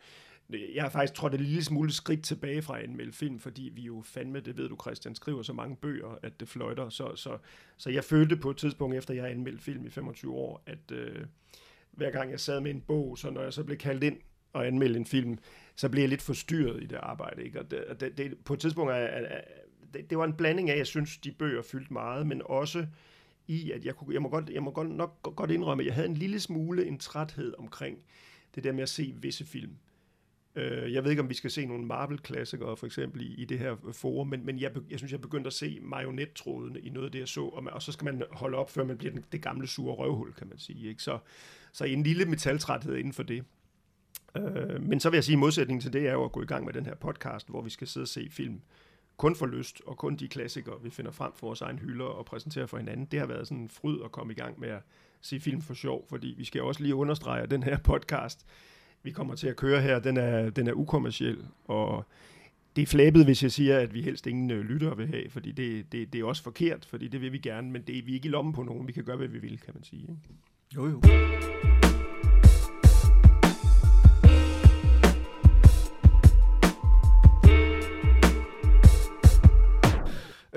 [0.74, 3.82] Jeg har faktisk trådt et lille smule skridt tilbage fra at anmelde film, fordi vi
[3.82, 6.88] jo fandme, det ved du Christian, skriver så mange bøger, at det fløjter.
[6.88, 7.38] Så, så,
[7.76, 10.92] så jeg følte på et tidspunkt, efter jeg anmeldte film i 25 år, at...
[10.92, 11.24] Øh,
[11.96, 14.16] hver gang jeg sad med en bog, så når jeg så blev kaldt ind
[14.52, 15.38] og anmeldte en film,
[15.76, 17.44] så blev jeg lidt forstyrret i det arbejde.
[17.44, 17.60] Ikke?
[17.60, 19.40] Og det, det, det, på et tidspunkt, er, er,
[19.96, 22.86] det, det var en blanding af, at jeg synes, de bøger fyldte meget, men også
[23.46, 25.94] i, at jeg, kunne, jeg må, godt, jeg må godt, nok godt indrømme, at jeg
[25.94, 27.98] havde en lille smule en træthed omkring
[28.54, 29.72] det der med at se visse film.
[30.56, 33.58] Øh, jeg ved ikke, om vi skal se nogle Marvel-klassikere, for eksempel, i, i det
[33.58, 37.12] her forum, men, men jeg, jeg synes, jeg begyndte at se marionettrådene i noget af
[37.12, 39.24] det, jeg så, og, man, og så skal man holde op, før man bliver den,
[39.32, 40.88] det gamle sure røvhul, kan man sige.
[40.88, 41.02] Ikke?
[41.02, 41.18] Så,
[41.72, 43.44] så en lille metaltræthed inden for det.
[44.36, 46.46] Øh, men så vil jeg sige, at modsætningen til det er jo at gå i
[46.46, 48.60] gang med den her podcast, hvor vi skal sidde og se film
[49.16, 52.24] kun for lyst, og kun de klassikere, vi finder frem for vores egen hylder og
[52.24, 53.06] præsenterer for hinanden.
[53.06, 54.82] Det har været sådan en fryd at komme i gang med at
[55.20, 58.46] se film for sjov, fordi vi skal også lige understrege, at den her podcast,
[59.02, 62.04] vi kommer til at køre her, den er, den er ukommerciel, og
[62.76, 65.52] det er flæbet, hvis jeg siger, at vi helst ingen øh, lyttere vil have, fordi
[65.52, 68.14] det, det, det er også forkert, fordi det vil vi gerne, men det, vi er
[68.14, 70.02] ikke i lommen på nogen, vi kan gøre, hvad vi vil, kan man sige.
[70.02, 70.16] Ikke?
[70.76, 71.00] Jo, jo.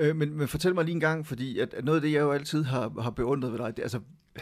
[0.00, 2.20] Øh, men, men fortæl mig lige en gang, fordi at, at noget af det, jeg
[2.20, 4.00] jo altid har, har beundret ved dig, det, altså,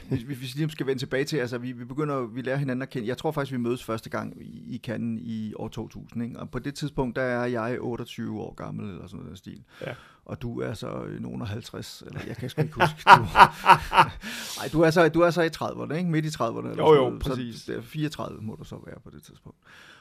[0.08, 2.82] hvis, hvis vi lige skal vende tilbage til, altså vi, vi begynder, vi lærer hinanden
[2.82, 3.08] at kende.
[3.08, 6.38] Jeg tror faktisk, vi mødes første gang i, i Cannes i år 2000, ikke?
[6.40, 9.62] og på det tidspunkt, der er jeg 28 år gammel, eller sådan noget stil.
[9.86, 9.92] Ja.
[10.24, 13.02] Og du er så nogen af 50, eller jeg kan sgu ikke huske.
[13.16, 13.20] Du,
[14.58, 16.10] nej, du er, så, du er så i 30'erne, ikke?
[16.10, 16.68] Midt i 30'erne.
[16.68, 17.22] Eller Jo, jo, sådan noget.
[17.22, 17.60] præcis.
[17.60, 19.58] Så det er 34 må du så være på det tidspunkt.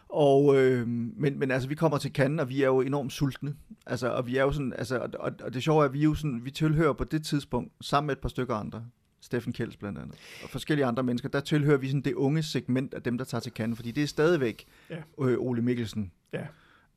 [0.09, 3.55] Og, øh, men, men altså, vi kommer til Cannes, og vi er jo enormt sultne.
[3.85, 6.03] Altså, og vi er jo sådan, altså, og, og, det sjove er, at vi er
[6.03, 8.85] jo sådan, vi tilhører på det tidspunkt, sammen med et par stykker andre,
[9.21, 12.93] Steffen Kjelds blandt andet, og forskellige andre mennesker, der tilhører vi sådan det unge segment
[12.93, 14.95] af dem, der tager til Cannes, fordi det er stadigvæk Ja.
[15.21, 16.45] øh, Ole Mikkelsen, Ja.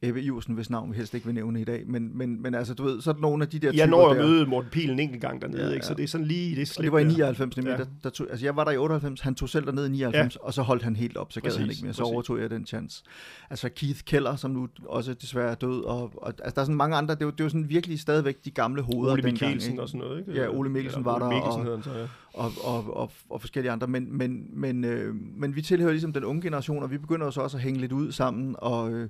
[0.03, 2.75] Ebbe Iversen, hvis navn vi helst ikke vil nævne i dag, men, men, men altså,
[2.75, 4.71] du ved, så er der nogle af de der Jeg når at der, møde Morten
[4.71, 5.87] Pihl en enkelt gang dernede, Ja, ja, ikke?
[5.87, 5.97] så ja.
[5.97, 7.09] det er sådan lige det og slip det var i der.
[7.11, 7.77] 99 nemlig, Ja.
[7.79, 7.85] ja.
[7.85, 10.35] der, der tog, altså jeg var der i 98, han tog selv derned i 99,
[10.37, 10.47] ja.
[10.47, 12.13] og så holdt han helt op, så gad han ikke mere, så præcis.
[12.13, 13.03] overtog jeg den chance.
[13.51, 16.75] Altså Keith Keller, som nu også desværre er død, og, og altså, der er sådan
[16.77, 19.51] mange andre, det er jo, det jo sådan virkelig stadigvæk de gamle hoveder Ole dengang,
[19.51, 19.83] Mikkelsen ikke?
[19.83, 20.41] og sådan noget, ikke?
[20.43, 22.07] Ja, Ole Mikkelsen Eller var Ole der, Mikkelsen og- hedder han så, ja.
[22.35, 26.25] og, og, og, og forskellige andre, men, men, men, øh, men vi tilhører ligesom den
[26.25, 29.09] unge generation, og vi begynder også at hænge lidt ud sammen, og, øh,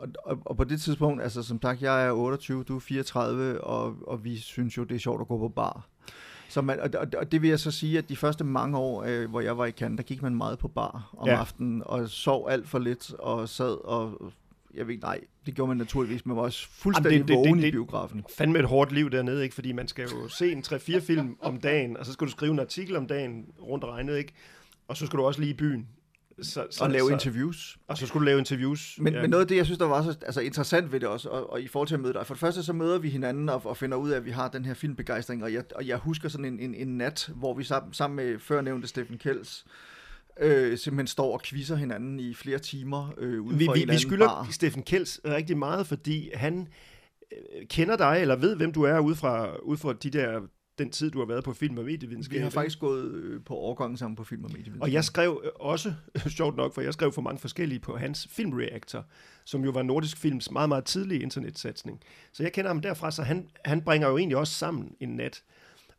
[0.00, 3.60] og, og, og på det tidspunkt, altså som sagt, jeg er 28, du er 34,
[3.60, 5.86] og, og vi synes jo, det er sjovt at gå på bar.
[6.48, 9.30] Så man, og, og, det vil jeg så sige, at de første mange år, øh,
[9.30, 11.34] hvor jeg var i Cannes, der gik man meget på bar om Ja.
[11.40, 14.32] aftenen, og sov alt for lidt, og sad og...
[14.74, 17.36] Jeg ved ikke, nej, det gjorde man naturligvis, man var også fuldstændig Jamen, det- det-
[17.36, 18.24] vågen det- i det- biografen.
[18.38, 19.54] Fandme et hårdt liv dernede, ikke?
[19.54, 22.52] Fordi man skal jo se en 3-4 film om dagen, og så skal du skrive
[22.52, 24.32] en artikel om dagen rundt regnet, ikke?
[24.88, 25.88] Og så skal du også lige i byen.
[26.42, 27.78] Så, så, Og lave så, interviews.
[27.88, 28.98] Og så skulle du lave interviews.
[28.98, 29.20] Men, ja.
[29.20, 31.52] men noget af det, jeg synes, der var så altså, interessant ved det også, og,
[31.52, 33.66] og i forhold til at møde dig, for det første så møder vi hinanden og,
[33.66, 36.28] og finder ud af, at vi har den her filmbegejstring, og jeg, og jeg husker
[36.28, 39.66] sådan en, en, en nat, hvor vi sammen, sammen med førnævnte Steffen Kjelds,
[40.40, 43.98] øh, simpelthen står og quizzer hinanden i flere timer øh, ude vi, for vi, vi
[43.98, 44.48] skylder bar.
[44.50, 46.68] Steffen Kjelds rigtig meget, fordi han
[47.32, 50.40] øh, kender dig, eller ved, hvem du er, ud fra, ud fra de der,
[50.78, 52.36] den tid, du har været på film- og medievidenskab.
[52.36, 54.82] Vi har faktisk gået øh, på årgangen sammen på film og medievidenskab.
[54.82, 55.94] Og jeg skrev øh, også,
[56.38, 59.04] sjovt nok, for jeg skrev for mange forskellige på hans filmreactor,
[59.44, 62.00] som jo var Nordisk Films meget, meget tidlige internetsatsning.
[62.32, 65.42] Så jeg kender ham derfra, så han, han bringer jo egentlig også sammen en nat.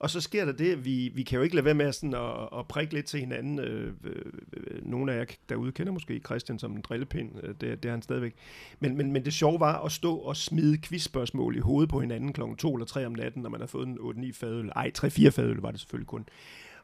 [0.02, 2.60] Og så sker der det, vi, vi kan jo ikke lade være med sådan at,
[2.60, 3.60] at prikke lidt til hinanden.
[3.60, 7.84] Øh, øh, øh, nogle jeg jer derude kender måske Christian som en drillepind, øh, det,
[7.84, 8.36] det er han stadigvæk.
[8.80, 12.34] Men, men, men det sjove var at stå og smide quizspørgsmål i hovedet på hinanden
[12.34, 14.72] klokken 2 eller 3 om natten, når man har fået en 8-9 fadøl.
[14.76, 16.26] Ej, 3-4 fadøl var det selvfølgelig kun.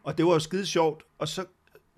[0.03, 1.45] Og det var jo skide sjovt, og så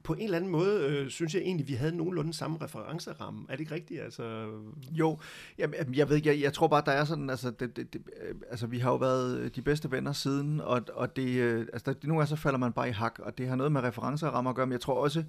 [0.04, 3.46] på en eller anden måde, øh, synes jeg egentlig, vi havde nogenlunde samme referenceramme.
[3.50, 4.02] Er det ikke rigtigt?
[4.02, 4.48] Altså,
[4.92, 5.18] Jo,
[5.58, 8.02] jamen, jeg ved ikke, jeg, jeg tror bare, der er sådan, altså, det, det, det,
[8.22, 11.68] øh, altså vi har jo været øh, de bedste venner siden, og, og det, øh,
[11.74, 13.84] altså, der, nogle gange så falder man bare i hak, og det har noget med
[13.84, 15.24] referenceramme at gøre, men jeg tror også,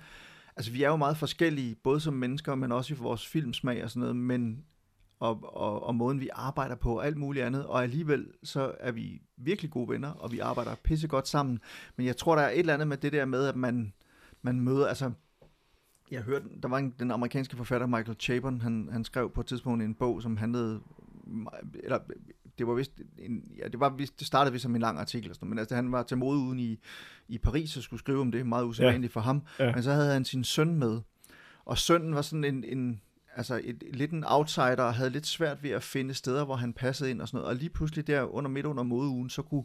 [0.56, 3.90] altså vi er jo meget forskellige, både som mennesker, men også i vores filmsmag og
[3.90, 4.64] sådan noget, men
[5.20, 8.92] og, og, og måden vi arbejder på, og alt muligt andet, og alligevel så er
[8.92, 11.60] vi virkelig gode venner, og vi arbejder pissegodt sammen,
[11.96, 13.92] men jeg tror, der er et eller andet med det der med, at man,
[14.42, 15.12] man møder, altså
[16.10, 19.46] jeg hørte, der var en, den amerikanske forfatter Michael Chabon, han, han skrev på et
[19.46, 20.80] tidspunkt en bog, som handlede,
[21.74, 21.98] eller
[22.60, 25.30] det var vist, en, ja, det, var vist, det startede vist som en lang artikel,
[25.30, 26.78] og sådan, men altså han var til mode uden i,
[27.28, 29.14] i Paris og skulle skrive om det, meget usædvanligt ja.
[29.14, 29.72] for ham, ja.
[29.74, 31.00] men så havde han sin søn med,
[31.64, 33.00] og sønnen var sådan en, en
[33.36, 36.72] altså et, lidt en outsider, og havde lidt svært ved at finde steder, hvor han
[36.72, 39.64] passede ind og sådan noget, og lige pludselig der under midt under modeugen, så kunne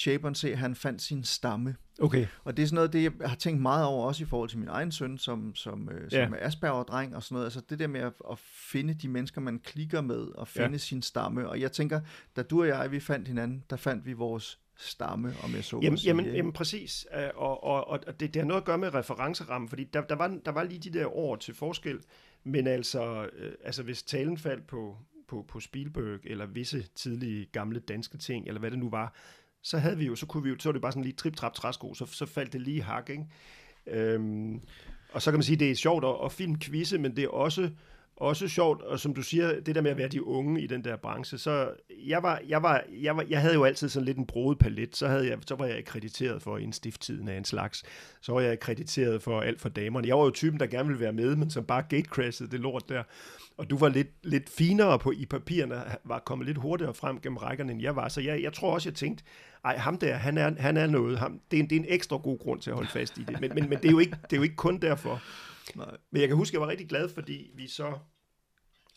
[0.00, 1.76] Chabon se, at han fandt sin stamme.
[2.00, 2.26] okay.
[2.44, 4.58] Og det er sådan noget, det jeg har tænkt meget over, også i forhold til
[4.58, 6.38] min egen søn, som, som, øh, som Ja.
[6.38, 7.46] er Asperger-dreng og sådan noget.
[7.46, 10.76] Altså det der med at, at finde de mennesker, man klikker med, og finde Ja.
[10.78, 11.48] sin stamme.
[11.48, 12.00] Og jeg tænker,
[12.36, 15.76] da du og jeg, vi fandt hinanden, der fandt vi vores stamme, om jeg så
[15.76, 16.08] må Jamen, sige.
[16.08, 19.68] jamen, jamen præcis, Øh, og, og, og det, det har noget at gøre med referencerammen,
[19.68, 22.00] fordi der, der, var, der var lige de der år til forskel,
[22.44, 24.96] men altså, øh, altså hvis talen faldt på,
[25.28, 29.14] på, på Spielberg, eller visse tidlige gamle danske ting, eller hvad det nu var,
[29.62, 31.36] så havde vi jo, så kunne vi jo, så var det bare sådan lige trip
[31.36, 33.26] trap træsko, så, så faldt det lige hak, ikke?
[33.86, 34.60] Øhm,
[35.12, 37.28] og så kan man sige, det er sjovt at, at filme quizze, men det er
[37.28, 37.70] også,
[38.20, 40.84] også sjovt, og som du siger, det der med at være de unge i den
[40.84, 41.70] der branche, så
[42.06, 44.96] jeg var, jeg var, jeg var, jeg havde jo altid sådan lidt en broet palet,
[44.96, 47.82] så, havde jeg, så var jeg akkrediteret for en stifttiden af en slags,
[48.20, 50.08] så var jeg akkrediteret for alt for damerne.
[50.08, 52.88] Jeg var jo typen, der gerne ville være med, men som bare gatecrashede det lort
[52.88, 53.02] der.
[53.56, 57.36] Og du var lidt, lidt finere på i papirerne, var kommet lidt hurtigere frem gennem
[57.36, 58.08] rækkerne, end jeg var.
[58.08, 59.24] Så jeg, jeg tror også, jeg tænkte,
[59.64, 61.18] ej, ham der, han er, han er noget.
[61.18, 63.22] Ham, det, er en, det er en ekstra god grund til at holde fast i
[63.22, 63.40] det.
[63.40, 65.22] Men, men, men det, er jo ikke, det er jo ikke kun derfor.
[65.76, 65.96] Nej.
[66.10, 67.92] Men jeg kan huske, jeg var rigtig glad, fordi vi så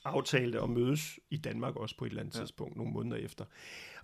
[0.05, 2.39] aftalte at mødes i Danmark også på et eller andet ja.
[2.39, 3.45] Tidspunkt, nogle måneder efter.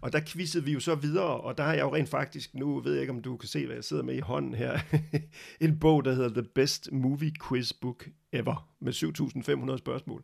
[0.01, 2.79] Og der quizzede vi jo så videre, og der har jeg jo rent faktisk, nu
[2.79, 4.79] ved jeg ikke, om du kan se, hvad jeg sidder med i hånden her,
[5.61, 8.93] en bog, der hedder The Best Movie Quiz Book Ever, med
[9.71, 10.23] 7.500 spørgsmål.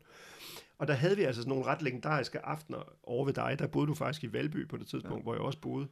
[0.78, 3.56] Og der havde vi altså sådan nogle ret legendariske aftener over ved dig.
[3.60, 5.24] Der boede du faktisk i Valby på det tidspunkt, ja.
[5.24, 5.88] hvor jeg også boede.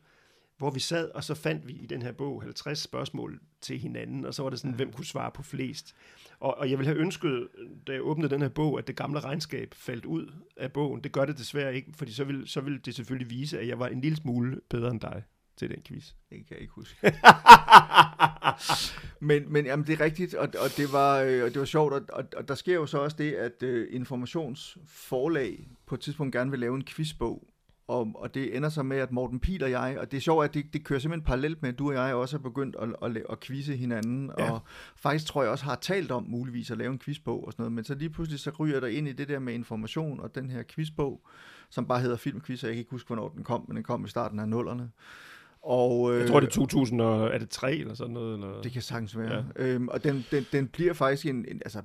[0.57, 4.25] Hvor vi sad, og så fandt vi i den her bog 50 spørgsmål til hinanden,
[4.25, 4.75] og så var det sådan, ja.
[4.75, 5.95] hvem kunne svare på flest.
[6.39, 7.47] Og, og jeg ville have ønsket,
[7.87, 11.03] da jeg åbnede den her bog, at det gamle regnskab faldt ud af bogen.
[11.03, 13.79] Det gør det desværre ikke, fordi så ville, så ville det selvfølgelig vise, at jeg
[13.79, 15.23] var en lille smule bedre end dig
[15.57, 16.11] til den quiz.
[16.29, 16.97] Det kan jeg ikke huske.
[19.29, 21.93] men men jamen, det er rigtigt, og, og, det, var, øh, og det var sjovt,
[21.93, 26.33] og, og, og der sker jo så også det, at uh, informationsforlag på et tidspunkt
[26.33, 27.47] gerne vil lave en quizbog,
[27.87, 30.45] og, og det ender så med, at Morten Pil og jeg, og det er sjovt,
[30.45, 32.89] at det, det kører simpelthen parallelt med, at du og jeg også er begyndt at,
[33.01, 34.51] at, at, at quizze hinanden, ja.
[34.51, 34.59] og
[34.95, 37.71] faktisk tror jeg også har talt om muligvis at lave en quizbog og sådan noget,
[37.71, 40.49] men så lige pludselig så ryger der ind i det der med information og den
[40.49, 41.21] her quizbog,
[41.69, 44.05] som bare hedder Filmquiz, og jeg kan ikke huske, hvornår den kom, men den kom
[44.05, 44.89] i starten af nullerne.
[45.63, 48.33] Og, øh, jeg tror, det er 2003 eller sådan noget.
[48.33, 48.61] Eller?
[48.61, 49.45] Det kan sagtens være.
[49.59, 49.65] Ja.
[49.65, 51.81] Øhm, og den, den, den bliver faktisk en, en altså,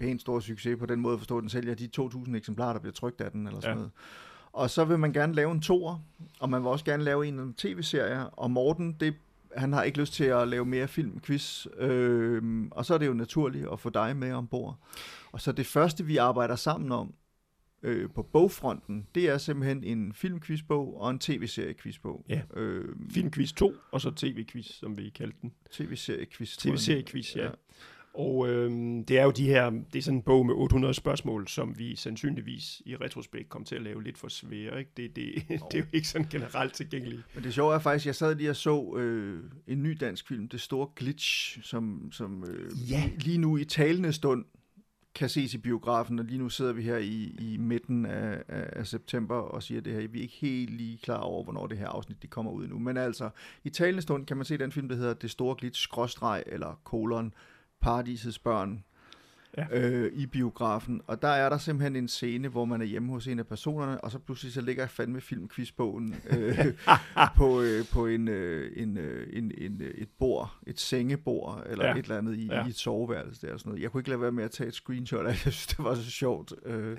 [0.00, 2.80] pænt stor succes på den måde at forstå, at den sælger de 2.000 eksemplarer, der
[2.80, 3.46] bliver trykt af den.
[3.46, 3.74] Eller sådan ja.
[3.74, 3.90] noget.
[4.58, 6.04] Og så vil man gerne lave en toer,
[6.40, 8.28] og man vil også gerne lave en tv-serie.
[8.28, 9.14] Og Morten, det,
[9.56, 11.66] han har ikke lyst til at lave mere film, quiz.
[11.76, 14.78] Øhm, og så er det jo naturligt at få dig med ombord.
[15.32, 17.14] Og så det første, vi arbejder sammen om,
[17.82, 22.24] øh, på bogfronten, det er simpelthen en filmquizbog og en tv-serie-quizbog.
[22.28, 22.40] Ja.
[22.54, 25.52] Øh, Filmquiz 2, og så tv-quiz, som vi kaldte den.
[25.70, 26.56] TV-serie-quiz.
[26.56, 27.44] TV-serie-quiz, ja.
[27.44, 27.50] ja.
[28.14, 28.70] Og øh,
[29.08, 31.96] det er jo de her, det er sådan en bog med 800 spørgsmål, som vi
[31.96, 34.78] sandsynligvis i retrospekt kom til at lave lidt for svære.
[34.78, 34.90] Ikke?
[34.96, 35.58] Det, det, oh.
[35.70, 37.22] det er jo ikke sådan generelt tilgængeligt.
[37.34, 40.48] Men det sjove er faktisk, jeg sad lige og så øh, en ny dansk film,
[40.48, 43.10] Det Store Glitch, som, som øh, ja.
[43.18, 44.44] lige nu i talende stund
[45.18, 48.70] kan ses i biografen, og lige nu sidder vi her i, i midten af, af,
[48.72, 50.08] af september og siger det her.
[50.08, 52.78] Vi er ikke helt lige klar over, hvornår det her afsnit de kommer ud nu.
[52.78, 53.30] Men altså,
[53.64, 56.80] i talende stund kan man se den film, der hedder Det Store Glitch, skråstreg, eller
[56.84, 57.34] kolon,
[57.80, 58.84] Paradisets Børn,
[59.56, 59.66] ja.
[59.70, 61.00] øh, i biografen.
[61.06, 64.00] Og der er der simpelthen en scene, hvor man er hjemme hos en af personerne,
[64.00, 66.58] og så pludselig så ligger jeg fandme filmquizbogen øh,
[67.38, 71.86] på, øh, på en, øh, en, øh, en, en, øh, et bord, et sengebord, eller
[71.86, 71.92] ja.
[71.92, 72.66] et eller andet i, ja.
[72.66, 73.46] i et soveværelse.
[73.46, 73.82] Der, og sådan noget.
[73.82, 75.94] Jeg kunne ikke lade være med at tage et screenshot af jeg synes, det var
[75.94, 76.52] så sjovt.
[76.66, 76.98] Øh,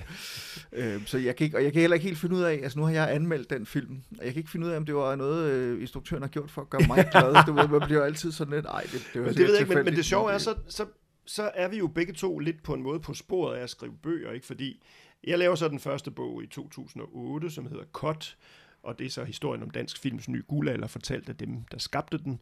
[0.73, 2.79] øh, så jeg kan ikke, og jeg kan heller ikke helt finde ud af, altså
[2.79, 4.95] nu har jeg anmeldt den film, og jeg kan ikke finde ud af, om det
[4.95, 7.45] var noget, øh, instruktøren har gjort for at gøre mig glad.
[7.45, 9.62] du ved, man bliver altid sådan lidt, ej, det, det var men det ved jeg
[9.62, 10.85] ikke, men, men det sjove er, så, så
[11.29, 13.97] så er vi jo begge to lidt på en måde på sporet af at skrive
[14.03, 14.45] bøger, ikke?
[14.45, 14.83] Fordi
[15.23, 18.37] jeg laver så den første bog i 2008, som hedder Kot,
[18.83, 22.17] og det er så historien om dansk films nye guldalder, fortalt af dem, der skabte
[22.17, 22.41] den,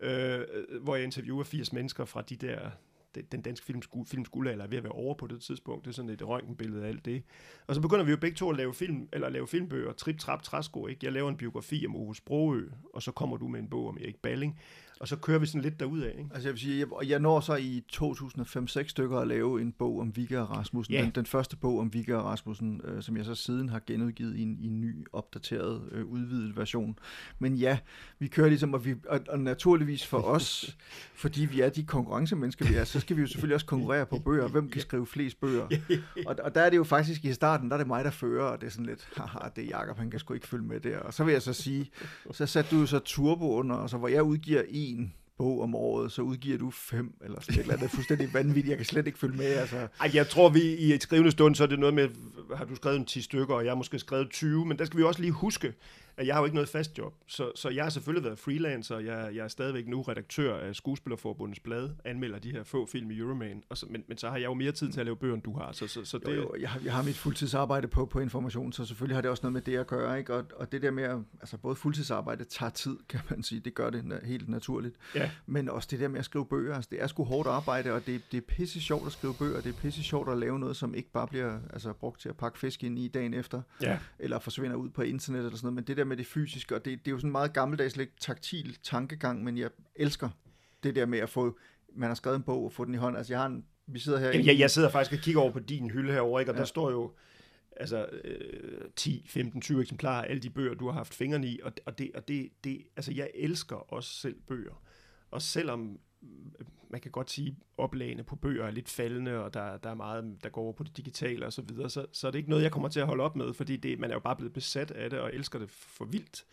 [0.00, 0.40] øh,
[0.82, 2.70] hvor jeg interviewer 80 mennesker fra de der
[3.32, 5.84] den danske films, films guldalder er ved at være over på det tidspunkt.
[5.84, 7.22] Det er sådan et røntgenbillede af alt det.
[7.66, 10.42] Og så begynder vi jo begge to at lave film, eller lave filmbøger, trip, trap,
[10.42, 11.00] træsko, ikke?
[11.02, 13.98] Jeg laver en biografi om Ove Sprogø, og så kommer du med en bog om
[14.00, 14.60] Erik Balling
[15.00, 16.14] og så kører vi sådan lidt derud af.
[16.18, 16.30] Ikke?
[16.34, 20.00] Altså jeg vil sige, jeg, jeg når så i 2005-6 stykker at lave en bog
[20.00, 20.94] om Vigga og Rasmussen.
[20.94, 21.02] Ja.
[21.02, 24.36] Den, den første bog om Vigga og Rasmussen, øh, som jeg så siden har genudgivet
[24.36, 26.98] i en, i en ny, opdateret, øh, udvidet version.
[27.38, 27.78] Men ja,
[28.18, 30.76] vi kører ligesom, og, vi, og, og naturligvis for os,
[31.14, 34.18] fordi vi er de konkurrencemennesker, vi er, så skal vi jo selvfølgelig også konkurrere på
[34.18, 34.48] bøger.
[34.48, 35.68] Hvem kan skrive flest bøger?
[36.26, 38.44] Og, og der er det jo faktisk i starten, der er det mig, der fører,
[38.44, 40.80] og det er sådan lidt, haha, det er Jacob, han kan sgu ikke følge med
[40.80, 40.98] der.
[40.98, 41.90] Og så vil jeg så sige,
[42.32, 45.74] så satte du så turbo under, og så hvor jeg udgiver en en bog om
[45.74, 48.68] året, så udgiver du fem, eller sådan et eller andet fuldstændig vanvittigt.
[48.68, 49.46] Jeg kan slet ikke følge med.
[49.46, 49.88] Altså.
[50.00, 52.08] Ej, jeg tror, vi i et skrivende stund, så er det noget med,
[52.56, 54.98] har du skrevet en 10 stykker, og jeg har måske skrevet 20, men der skal
[54.98, 55.74] vi også lige huske,
[56.18, 58.98] at jeg har jo ikke noget fast job, så, så jeg har selvfølgelig været freelancer,
[58.98, 63.18] jeg, jeg er stadigvæk nu redaktør af Skuespillerforbundets blad, anmelder de her få film i
[63.18, 65.34] Euroman, og så, men, men så har jeg jo mere tid til at lave bøger,
[65.34, 65.72] end du har.
[65.72, 66.26] Så, så, så det...
[66.28, 69.30] jo, jo, jeg, har, jeg har mit fuldtidsarbejde på, på information, så selvfølgelig har det
[69.30, 70.34] også noget med det at gøre, ikke?
[70.34, 73.90] Og, og det der med, altså både fuldtidsarbejde tager tid, kan man sige, det gør
[73.90, 75.30] det helt naturligt, ja.
[75.46, 78.06] men også det der med at skrive bøger, altså det er sgu hårdt arbejde, og
[78.06, 80.76] det, det er pisse sjovt at skrive bøger, det er pisse sjovt at lave noget,
[80.76, 83.98] som ikke bare bliver altså, brugt til at pakke fisk ind i dagen efter, ja.
[84.18, 86.84] eller forsvinder ud på internet eller sådan noget, men det der med det fysiske, og
[86.84, 90.28] det, det er jo sådan en meget gammeldags, lidt taktil tankegang, men jeg elsker
[90.82, 91.58] det der med at få,
[91.94, 93.16] man har skrevet en bog og få den i hånden.
[93.16, 94.30] Altså jeg har en, vi sidder her...
[94.30, 96.52] Jeg, jeg sidder faktisk og kigger over på din hylde herovre, ikke?
[96.52, 96.60] og ja.
[96.60, 97.12] der står jo
[97.76, 101.60] altså øh, 10, 15, 20 eksemplarer af alle de bøger, du har haft fingrene i,
[101.62, 104.82] og, og, det, og det, det, altså jeg elsker også selv bøger.
[105.30, 105.98] Og selvom
[106.90, 110.36] man kan godt sige, oplagene på bøger er lidt faldende, og der, der er meget,
[110.42, 112.62] der går over på det digitale og så videre, så, så er det ikke noget,
[112.62, 114.90] jeg kommer til at holde op med, fordi det, man er jo bare blevet besat
[114.90, 116.44] af det, og elsker det for vildt.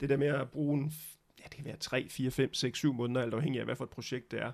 [0.00, 0.92] Det der med at bruge en,
[1.38, 3.84] ja, det kan være 3, 4, 5, 6, 7 måneder, alt afhængig af, hvad for
[3.84, 4.52] et projekt det er,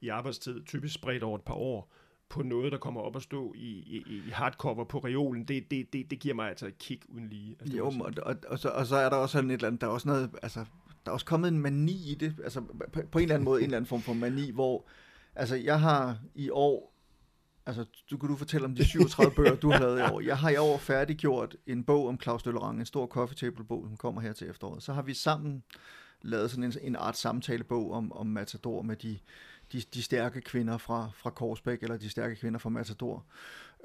[0.00, 1.92] i arbejdstid, typisk spredt over et par år,
[2.28, 5.92] på noget, der kommer op og stå i, i, i hardcover på reolen, det, det,
[5.92, 7.56] det, det giver mig altså et kick uden lige.
[7.60, 9.80] Altså, jo, og, og, og, så, og så er der også sådan et eller andet,
[9.80, 10.64] der er også noget, altså
[11.04, 13.60] der er også kommet en mani i det, altså på, på en eller anden måde,
[13.60, 14.86] en eller anden form for mani, hvor,
[15.34, 16.94] altså jeg har i år
[17.66, 20.20] Altså, du kan du fortælle om de 37 bøger, du har lavet i år.
[20.20, 23.84] Jeg har i år færdiggjort en bog om Claus Døllerang, en stor coffee table bog,
[23.88, 24.82] som kommer her til efteråret.
[24.82, 25.62] Så har vi sammen
[26.22, 29.18] lavet sådan en, en art samtalebog om, om Matador med de,
[29.74, 33.24] de, de stærke kvinder fra, fra Korsbæk, eller de stærke kvinder fra Matador.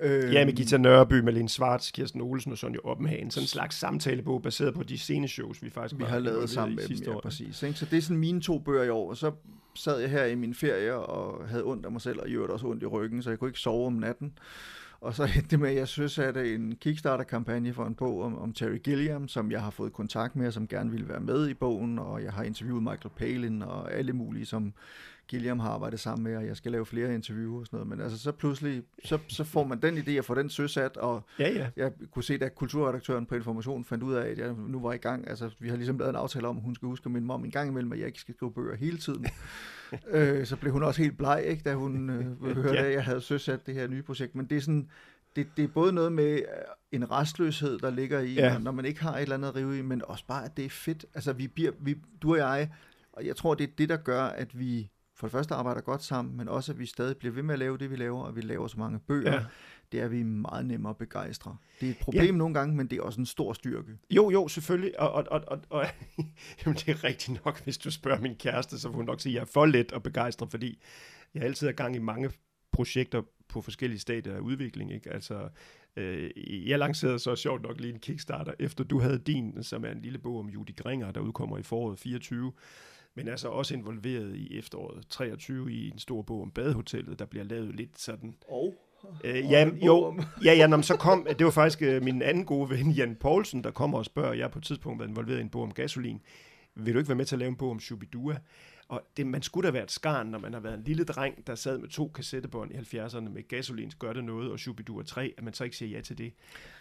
[0.01, 3.31] Øh, ja, med Gita Nørby, Malene Svarts, Kirsten Olsen og Sonja Oppenhagen.
[3.31, 6.87] Sådan en slags samtalebog baseret på de sceneshows, vi faktisk vi har lavet sammen med
[6.87, 7.13] dem.
[7.13, 7.63] Ja, præcis.
[7.63, 7.79] Ikke?
[7.79, 9.09] Så det er sådan mine to bøger i år.
[9.09, 9.31] Og så
[9.75, 12.51] sad jeg her i min ferie og havde ondt af mig selv, og i øvrigt
[12.51, 14.33] også ondt i ryggen, så jeg kunne ikke sove om natten.
[15.01, 18.39] Og så endte det med, at jeg synes, at en Kickstarter-kampagne for en bog om,
[18.39, 21.49] om Terry Gilliam, som jeg har fået kontakt med, og som gerne ville være med
[21.49, 24.73] i bogen, og jeg har interviewet Michael Palin og alle mulige, som
[25.29, 27.89] Gilliam har arbejdet sammen med, og jeg skal lave flere interviews og sådan noget.
[27.89, 31.23] Men altså, så pludselig, så, så får man den idé at få den søsat, og
[31.39, 31.67] ja, ja.
[31.75, 34.97] jeg kunne se, at kulturredaktøren på Information fandt ud af, at jeg nu var i
[34.97, 35.29] gang.
[35.29, 37.51] Altså, vi har ligesom lavet en aftale om, at hun skal huske min mom en
[37.51, 39.25] gang imellem, at jeg ikke skal skrive bøger hele tiden.
[40.11, 42.85] øh, så blev hun også helt bleg, ikke, da hun øh, hørte, ja.
[42.85, 44.35] at jeg havde søsat det her nye projekt.
[44.35, 44.89] Men det er sådan,
[45.35, 46.41] det, det er både noget med øh,
[46.91, 48.57] en restløshed, der ligger i, ja.
[48.57, 50.65] når man ikke har et eller andet at rive i, men også bare, at det
[50.65, 51.05] er fedt.
[51.13, 52.69] Altså, vi bliver, vi, du og jeg,
[53.13, 56.03] og jeg tror, det er det, der gør, at vi for det første arbejder godt
[56.03, 58.35] sammen, men også at vi stadig bliver ved med at lave det, vi laver, og
[58.35, 59.33] vi laver så mange bøger.
[59.33, 59.45] Ja.
[59.91, 61.57] Det er vi meget nemmere at begejstre.
[61.79, 62.31] Det er et problem ja.
[62.31, 63.97] nogle gange, men det er også en stor styrke.
[64.11, 64.99] Jo, jo, selvfølgelig.
[64.99, 65.85] Og, og, og, og, og
[66.65, 69.31] jamen, det er rigtigt nok, hvis du spørger min kæreste, så vil hun nok sige,
[69.31, 70.81] at jeg er for let at begejstre, fordi
[71.33, 72.31] jeg altid er gang i mange
[72.71, 74.93] projekter på forskellige stadier af udvikling.
[74.93, 75.13] Ikke?
[75.13, 75.49] Altså,
[75.95, 76.29] øh,
[76.69, 80.01] jeg lancerede så sjovt nok lige en Kickstarter, efter du havde din, som er en
[80.01, 82.51] lille bog om Judy Gringer, der udkommer i foråret 24
[83.15, 87.45] men altså også involveret i efteråret 23 i en stor bog om badehotellet, der bliver
[87.45, 88.35] lavet lidt sådan...
[88.47, 88.75] Og?
[89.23, 92.69] Øh, ja, jo, ja, ja, når så kom, det var faktisk øh, min anden gode
[92.69, 95.49] ven, Jan Poulsen, der kommer og spørger, jeg på et tidspunkt været involveret i en
[95.49, 96.21] bog om gasolin,
[96.75, 98.37] vil du ikke være med til at lave en bog om Shubidua?
[98.87, 101.47] Og det, man skulle da være et skarn, når man har været en lille dreng,
[101.47, 105.33] der sad med to kassettebånd i 70'erne med gasolins Gør det noget og Shubidua 3,
[105.37, 106.33] at man så ikke siger ja til det.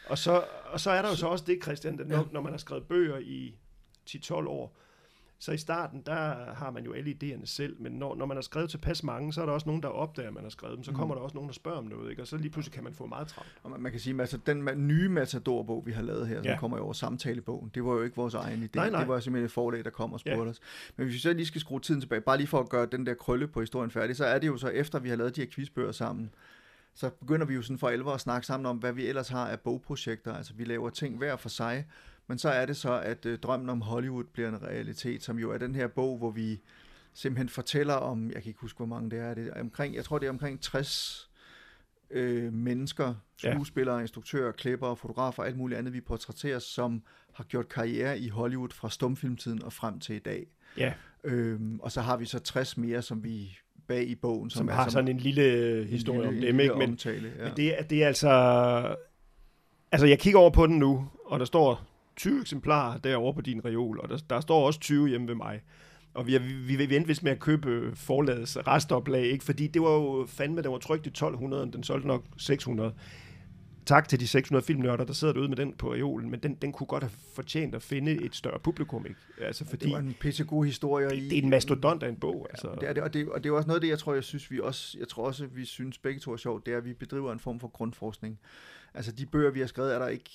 [0.07, 2.59] Og så, og så er der jo så også det, Christian, når, når man har
[2.59, 3.55] skrevet bøger i
[4.11, 4.79] 10-12 år,
[5.41, 8.43] så i starten, der har man jo alle idéerne selv, men når, når man har
[8.43, 10.85] skrevet tilpas mange, så er der også nogen, der opdager, at man har skrevet dem.
[10.85, 11.19] Så kommer mm.
[11.19, 12.23] der også nogen, der spørger om noget, ikke?
[12.23, 13.53] og så lige pludselig kan man få meget travlt.
[13.63, 16.45] Og man, man kan sige, at altså, den nye Matador-bog, vi har lavet her, som
[16.45, 16.59] ja.
[16.59, 18.69] kommer i over samtalebogen, det var jo ikke vores egen idé.
[18.75, 19.01] Nej, nej.
[19.01, 20.49] Det var simpelthen et forlag, der kom og spurgte ja.
[20.49, 20.61] os.
[20.97, 23.07] Men hvis vi så lige skal skrue tiden tilbage, bare lige for at gøre den
[23.07, 25.41] der krølle på historien færdig, så er det jo så efter, vi har lavet de
[25.41, 26.31] her quizbøger sammen,
[26.95, 29.49] så begynder vi jo sådan for alvor at snakke sammen om, hvad vi ellers har
[29.49, 30.35] af bogprojekter.
[30.35, 31.87] Altså vi laver ting hver for sig,
[32.29, 35.51] men så er det så, at øh, drømmen om Hollywood bliver en realitet, som jo
[35.51, 36.61] er den her bog, hvor vi
[37.15, 40.05] simpelthen fortæller om, jeg kan ikke huske, hvor mange det er, det er omkring, jeg
[40.05, 41.31] tror, det er omkring 60
[42.11, 44.01] øh, mennesker, skuespillere, ja.
[44.01, 48.91] instruktører, klipper, fotografer, alt muligt andet, vi portrætterer, som har gjort karriere i Hollywood fra
[48.91, 50.47] stumfilmtiden og frem til i dag.
[50.77, 50.93] Ja.
[51.25, 54.51] Øhm, og så har vi så 60 mere, som vi bag i bogen.
[54.51, 56.75] Som, som har som, sådan en lille historie en lille, om dem, ikke?
[56.75, 57.45] Men, omtale, ja.
[57.45, 58.31] men det, er, det er altså...
[59.93, 61.88] Altså, jeg kigger over på den nu, og der står
[62.19, 65.61] 20 eksemplarer derovre på din reol, og der, der står også 20 hjemme ved mig.
[66.15, 69.45] Og vi, vi, vi vente vist med at købe forladets restoplag, ikke?
[69.45, 72.95] fordi det var jo fandme, den var trygt i 1200, den solgte nok 600.
[73.87, 76.73] Tak til de 600 filmnørder, der sidder derude med den på reolen, men den, den
[76.73, 79.07] kunne godt have fortjent at finde et større publikum.
[79.07, 79.21] Ikke?
[79.41, 81.11] Altså, fordi det var en pissegod historie.
[81.11, 82.47] Det, det er en mastodont af en bog.
[82.49, 82.77] Ja, altså.
[82.81, 84.25] det er det, og, det, og det er også noget af det, jeg tror, jeg
[84.25, 86.85] synes, vi også, jeg tror også, vi synes begge to er sjovt, det er, at
[86.85, 88.39] vi bedriver en form for grundforskning.
[88.95, 90.31] Altså de bøger, vi har skrevet, er der ikke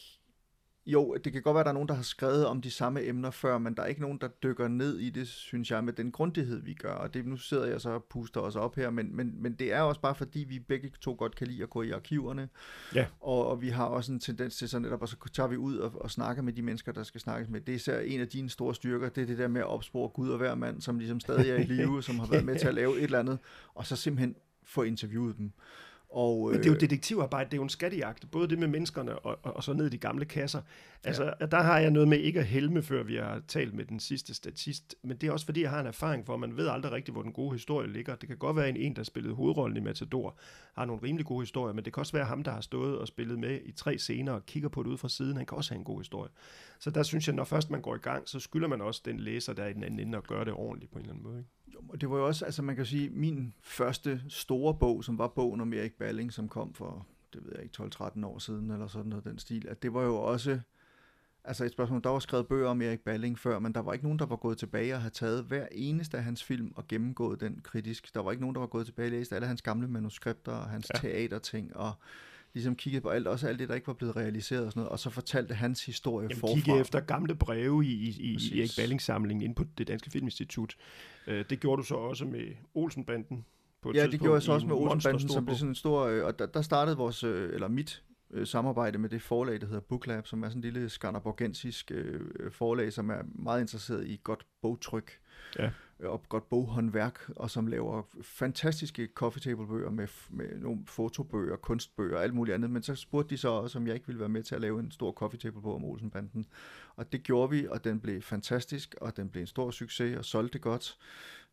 [0.86, 3.08] jo, det kan godt være, at der er nogen, der har skrevet om de samme
[3.08, 5.94] emner før, men der er ikke nogen, der dykker ned i det, synes jeg, med
[5.94, 6.94] den grundighed, vi gør.
[6.94, 9.74] Og det, nu sidder jeg så og puster os op her, men, men, men det
[9.74, 12.50] er også bare fordi, vi begge to godt kan lide at gå i arkiverne.
[12.96, 13.06] Ja.
[13.20, 15.78] Og, og vi har også en tendens til sådan netop, og så tager vi ud
[15.78, 17.62] og, og snakker med de mennesker, der skal snakkes med.
[17.62, 20.10] Det er især en af dine store styrker, det er det der med at opspore
[20.10, 22.68] Gud og hver mand, som ligesom stadig er i live, som har været med til
[22.68, 23.40] at lave et eller andet,
[23.74, 25.52] og så simpelthen få interviewet dem.
[26.14, 28.68] Og, Men det er jo øh, detektivarbejde, det er jo en skattejagt, både det med
[28.68, 30.62] menneskerne og, og, og så ned i de gamle kasser.
[31.04, 31.46] Altså, ja.
[31.46, 34.34] der har jeg noget med ikke at helme, før vi har talt med den sidste
[34.34, 36.92] statist, men det er også fordi, jeg har en erfaring for, at man ved aldrig
[36.92, 38.16] rigtigt, hvor den gode historie ligger.
[38.16, 40.38] Det kan godt være en, en der spillede hovedrollen i Matador,
[40.74, 43.08] har nogle rimelig gode historier, men det kan også være ham, der har stået og
[43.08, 45.72] spillet med i tre scener og kigger på det ud fra siden, han kan også
[45.72, 46.30] have en god historie.
[46.80, 49.20] Så der synes jeg, når først man går i gang, så skylder man også den
[49.20, 51.24] læser, der er i den anden ende, at gøre det ordentligt på en eller anden
[51.24, 51.38] måde.
[51.40, 51.50] Ikke?
[51.74, 55.28] Jo, det var jo også, altså man kan sige, min første store bog, som var
[55.28, 58.88] bogen om Erik Balling, som kom for, det ved jeg ikke, 12-13 år siden, eller
[58.88, 60.60] sådan noget den stil, at det var jo også,
[61.44, 64.06] altså et spørgsmål, der var skrevet bøger om Erik Balling før, men der var ikke
[64.06, 67.40] nogen, der var gået tilbage og havde taget hver eneste af hans film og gennemgået
[67.42, 68.14] den kritisk.
[68.14, 70.70] Der var ikke nogen, der var gået tilbage og læst alle hans gamle manuskripter og
[70.70, 71.00] hans ja.
[71.00, 71.94] teaterting og
[72.54, 74.92] ligesom kiggede på alt, også alt det, der ikke var blevet realiseret og sådan noget,
[74.92, 76.54] og så fortalte hans historie Jamen, forfra.
[76.54, 80.12] Kigge efter gamle breve i, i, i, i Erik Ballings samling inde på det Danske
[80.12, 80.76] Filminstitut.
[81.28, 83.46] Øh, det gjorde du så også med Olsenbanden,
[83.82, 85.76] på et Ja, det gjorde jeg så også med en Olsenbanden, som blev sådan en
[85.76, 86.06] stor...
[86.06, 89.68] Øh, og der, der startede vores, øh, eller mit øh, samarbejde med det forlag, der
[89.68, 94.20] hedder Booklab, som er sådan en lille skanderborgensisk øh, forlag, som er meget interesseret i
[94.24, 95.20] godt bogtryk
[95.60, 95.70] Ja.
[96.04, 101.56] Øh, og godt boghåndværk, og som laver fantastiske coffee table bøger med, med nogle fotobøger,
[101.56, 102.70] kunstbøger og alt muligt andet.
[102.70, 104.80] Men så spurgte de så også, om jeg ikke ville være med til at lave
[104.80, 106.46] en stor coffee table bog om Olsenbanden.
[106.96, 110.26] Og det gjorde vi, og den blev fantastisk, og den blev en stor succes og
[110.26, 110.98] solgte godt.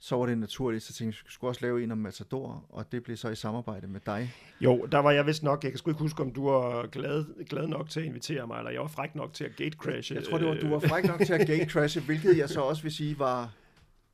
[0.02, 2.92] Så var det naturligt, så tænkte jeg, vi skulle også lave en om Matador, og
[2.92, 4.34] det blev så i samarbejde med dig.
[4.60, 7.44] Jo, der var jeg vist nok, jeg kan sgu ikke huske, om du var glad,
[7.44, 10.14] glad nok til at invitere mig, eller jeg var fræk nok til at gatecrashe.
[10.14, 12.82] Jeg tror, det var, du var fræk nok til at gatecrashe, hvilket jeg så også
[12.82, 13.52] vil sige var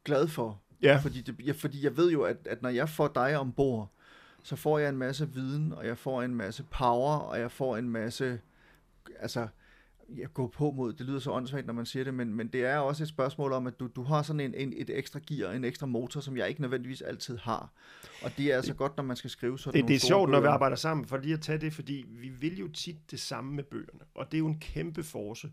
[0.06, 0.60] glad for.
[0.82, 3.92] Ja, Fordi, det, ja, fordi jeg ved jo, at, at når jeg får dig ombord,
[4.42, 7.76] så får jeg en masse viden, og jeg får en masse power, og jeg får
[7.76, 8.40] en masse,
[9.20, 9.46] altså,
[10.16, 12.64] jeg går på mod, det lyder så åndssvagt, når man siger det, men, men det
[12.64, 15.52] er også et spørgsmål om, at du, du har sådan en, en, et ekstra gear,
[15.52, 17.70] en ekstra motor, som jeg ikke nødvendigvis altid har.
[18.22, 20.30] Og det er altså godt, når man skal skrive sådan det, nogle det er sjovt,
[20.30, 20.52] når vi bøger.
[20.52, 23.64] arbejder sammen, for lige at tage det, fordi vi vil jo tit det samme med
[23.64, 25.50] bøgerne, og det er jo en kæmpe force,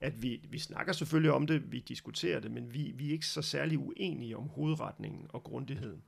[0.00, 3.26] at vi, vi snakker selvfølgelig om det, vi diskuterer det, men vi, vi er ikke
[3.26, 6.02] så særlig uenige om hovedretningen og grundigheden.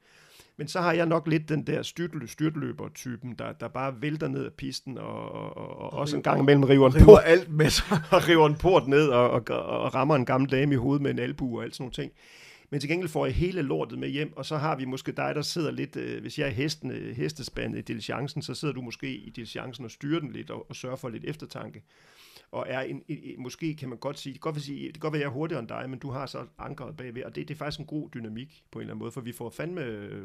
[0.57, 4.45] Men så har jeg nok lidt den der styrtle, styrtløber-typen, der, der bare vælter ned
[4.45, 7.51] af pisten, og, og, og, og også en gang imellem river en river port, alt
[7.51, 8.01] med sig.
[8.12, 11.11] og river en port ned og, og, og rammer en gammel dame i hovedet med
[11.11, 12.12] en albu og alt sådan nogle ting.
[12.70, 15.34] Men til gengæld får jeg hele lortet med hjem, og så har vi måske dig,
[15.34, 18.80] der sidder lidt, øh, hvis jeg er hesten, øh, hestespandet i diligencen, så sidder du
[18.80, 21.82] måske i diligencen og styrer den lidt og, og sørger for lidt eftertanke.
[22.53, 24.94] Og er en, en, en, måske kan man godt sige, det kan godt, sige, det
[24.94, 27.22] kan godt være, at jeg er hurtigere end dig, men du har så ankeret bagved,
[27.22, 29.32] og det, det er faktisk en god dynamik på en eller anden måde, for vi
[29.32, 30.24] får fandme øh,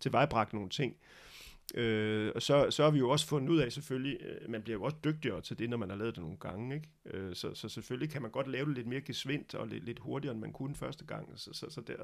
[0.00, 0.96] tilvejebragt nogle ting.
[1.74, 4.78] Øh, og så, så har vi jo også fundet ud af selvfølgelig, øh, man bliver
[4.78, 6.74] jo også dygtigere til det, når man har lavet det nogle gange.
[6.74, 6.88] Ikke?
[7.06, 9.98] Øh, så, så selvfølgelig kan man godt lave det lidt mere gesvindt og lidt, lidt
[9.98, 11.28] hurtigere, end man kunne første gang.
[11.36, 11.94] Så, så, så der,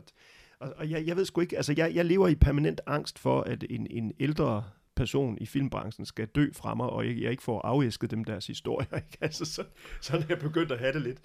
[0.58, 3.40] og, og jeg, jeg ved sgu ikke, altså jeg, jeg lever i permanent angst for,
[3.40, 4.64] at en, en ældre
[4.96, 8.46] person i filmbranchen skal dø fra mig, og jeg, jeg ikke får afæsket dem deres
[8.46, 8.96] historier.
[8.96, 9.18] Ikke?
[9.20, 9.64] Altså, så,
[10.00, 11.18] sådan er jeg begyndt at have det lidt.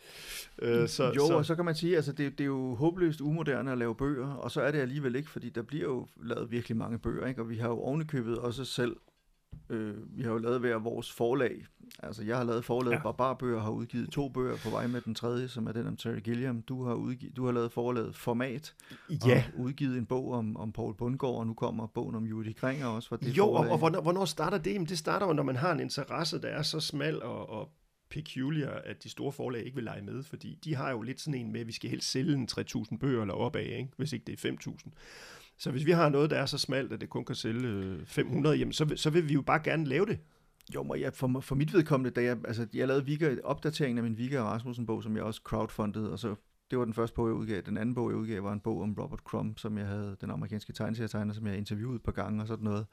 [0.59, 3.21] Øh, så, jo, så, og så kan man sige, altså det, det er jo håbløst
[3.21, 6.51] umoderne at lave bøger, og så er det alligevel ikke, fordi der bliver jo lavet
[6.51, 7.41] virkelig mange bøger, ikke?
[7.41, 8.95] og vi har jo ovenikøbet også selv,
[9.69, 11.65] øh, vi har jo lavet hver vores forlag.
[12.03, 13.01] Altså jeg har lavet forlaget Ja.
[13.01, 16.19] Barbarbøger, har udgivet to bøger på vej med den tredje, som er den om Terry
[16.19, 16.61] Gilliam.
[16.61, 18.75] Du har, udgivet, du har lavet forlaget Format,
[19.27, 22.55] ja, og udgivet en bog om, om Paul Bundgaard, og nu kommer bogen om Judy
[22.55, 23.71] Kringer også fra det Jo, og, forlag.
[23.71, 24.73] og hvornår, hvornår starter det?
[24.73, 27.69] Jamen, det starter jo, når man har en interesse, der er så smal og, og
[28.09, 31.39] peculiar, at de store forlag ikke vil lege med, fordi de har jo lidt sådan
[31.39, 33.89] en med, at vi skal helst sælge en 3.000 bøger eller opad, ikke?
[33.97, 34.89] hvis ikke det er 5.000.
[35.57, 38.05] Så hvis vi har noget, der er så smalt, at det kun kan sælge øh,
[38.05, 40.19] 500, jamen, så, vil- så vil vi jo bare gerne lave det.
[40.75, 44.03] Jo, men jeg, for, for mit vedkommende, da jeg, altså, jeg lavede Vika, opdateringen af
[44.03, 46.35] min Vika og Rasmussen-bog, som jeg også crowdfundede, og så
[46.71, 47.61] det var den første bog, jeg udgav.
[47.61, 50.29] Den anden bog, jeg udgav, var en bog om Robert Crumb, som jeg havde, den
[50.31, 52.85] amerikanske tegneserietegner, som jeg interviewede et par gange og sådan noget.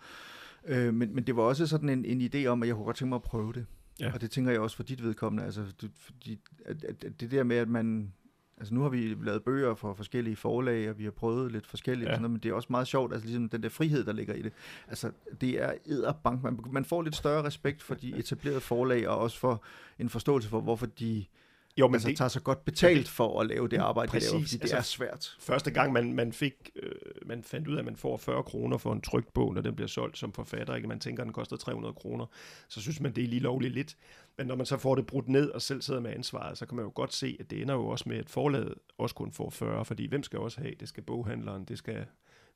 [0.66, 2.96] Øh, men, men det var også sådan en, en idé om, at jeg kunne godt
[2.96, 3.66] tænke mig at prøve det.
[4.00, 4.12] Ja.
[4.14, 5.44] Og det tænker jeg også for dit vedkommende.
[5.44, 8.12] Altså, du, fordi, at, at, at det der med, at man...
[8.62, 12.08] Altså nu har vi lavet bøger for forskellige forlag, og vi har prøvet lidt forskelligt,
[12.08, 12.12] Ja.
[12.12, 14.34] sådan noget, men det er også meget sjovt, altså ligesom den der frihed, der ligger
[14.34, 14.52] i det.
[14.88, 15.10] Altså
[15.40, 16.42] det er edderbank.
[16.42, 19.62] Man, man får lidt større respekt for de etablerede forlag, og også for
[19.98, 21.24] en forståelse for, hvorfor de
[21.77, 24.33] Jo, men altså, det, tager så godt betalt for at lave det arbejde, de laver,
[24.33, 25.37] Præcis, fordi det altså- er svært.
[25.41, 26.93] første gang man, man fik, øh,
[27.27, 29.75] man fandt ud af, at man får 40 kroner for en trykt bog, når den
[29.75, 30.89] bliver solgt som forfatter, ikke?
[30.89, 32.27] man tænker, at den koster 300 kroner,
[32.68, 33.97] så synes man, det er lige lovligt lidt.
[34.39, 36.77] Men når man så får det brudt ned og selv sidder med ansvaret, så kan
[36.77, 39.51] man jo godt se, at det ender jo også med, at forlaget også kun får
[39.51, 40.75] 40, fordi hvem skal også have?
[40.81, 42.07] Det skal boghandleren, det skal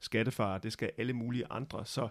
[0.01, 1.87] skattefar, det skal alle mulige andre.
[1.87, 2.09] Så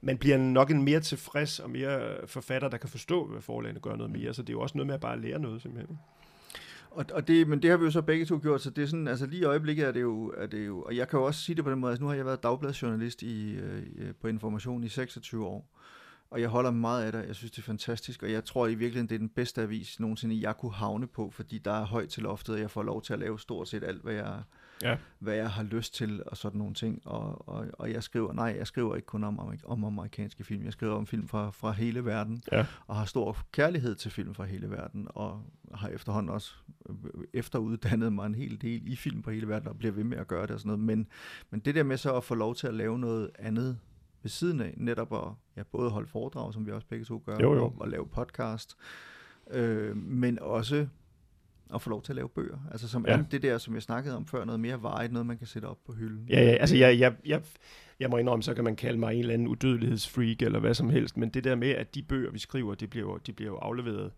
[0.00, 3.96] man bliver nok en mere tilfreds og mere forfatter, der kan forstå, hvad forlagene gør
[3.96, 4.34] noget mere.
[4.34, 5.98] Så det er jo også noget med at bare lære noget, simpelthen.
[6.96, 8.86] Og, og det, men det har vi jo så begge to gjort, så det er
[8.86, 11.26] sådan, altså lige i øjeblikket er det jo, er det jo og jeg kan jo
[11.26, 14.28] også sige det på den måde, altså nu har jeg været dagbladsjournalist i, øh, på
[14.28, 15.78] Information i 26 år,
[16.30, 18.74] og jeg holder meget af det, jeg synes det er fantastisk, og jeg tror i
[18.74, 22.08] virkeligheden, det er den bedste avis nogensinde, jeg kunne havne på, fordi der er højt
[22.08, 24.42] til loftet, og jeg får lov til at lave stort set alt, hvad jeg,
[24.82, 24.96] Ja.
[25.18, 28.54] hvad jeg har lyst til, og sådan nogle ting, og, og, og jeg skriver, nej,
[28.58, 31.72] jeg skriver ikke kun om, amerik- om amerikanske film, jeg skriver om film fra, fra
[31.72, 32.66] hele verden, Ja.
[32.86, 35.42] og har stor kærlighed til film fra hele verden, og
[35.74, 36.54] har efterhånden også
[36.88, 36.94] øh,
[37.34, 40.28] efteruddannet mig en hel del i film fra hele verden, og bliver ved med at
[40.28, 40.80] gøre det og sådan noget.
[40.98, 41.06] Men,
[41.50, 43.78] men det der med så at få lov til at lave noget andet
[44.22, 47.38] ved siden af, netop at ja, både holde foredrag, som vi også begge to gør,
[47.40, 47.64] Jo, jo.
[47.64, 48.76] Og, og lave podcast,
[49.50, 50.86] øh, men også
[51.74, 52.58] at få lov til at lave bøger.
[52.72, 53.22] Altså som Ja.
[53.30, 55.78] det der, som jeg snakkede om før, noget mere vejet, noget man kan sætte op
[55.86, 56.26] på hylden.
[56.28, 57.42] Ja, ja, altså jeg, jeg, jeg,
[58.00, 60.90] jeg må indrømme, så kan man kalde mig en eller anden udødelighedsfreak eller hvad som
[60.90, 63.50] helst, men det der med, at de bøger, vi skriver, de bliver jo, de bliver
[63.50, 64.12] jo afleveret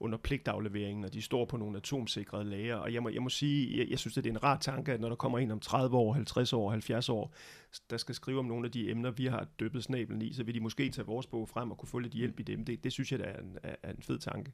[0.00, 3.78] under pligtafleveringen, og de står på nogle atomsikrede lager, og jeg må, jeg må sige,
[3.78, 5.60] jeg, jeg synes, at det er en rar tanke, at når der kommer en om
[5.60, 7.34] 30 år, 50 år, 70 år,
[7.90, 10.54] der skal skrive om nogle af de emner, vi har døbet snablen i, så vil
[10.54, 12.64] de måske tage vores bog frem og kunne få lidt hjælp i dem.
[12.64, 14.52] Det, det synes jeg, der er en, er en fed tanke.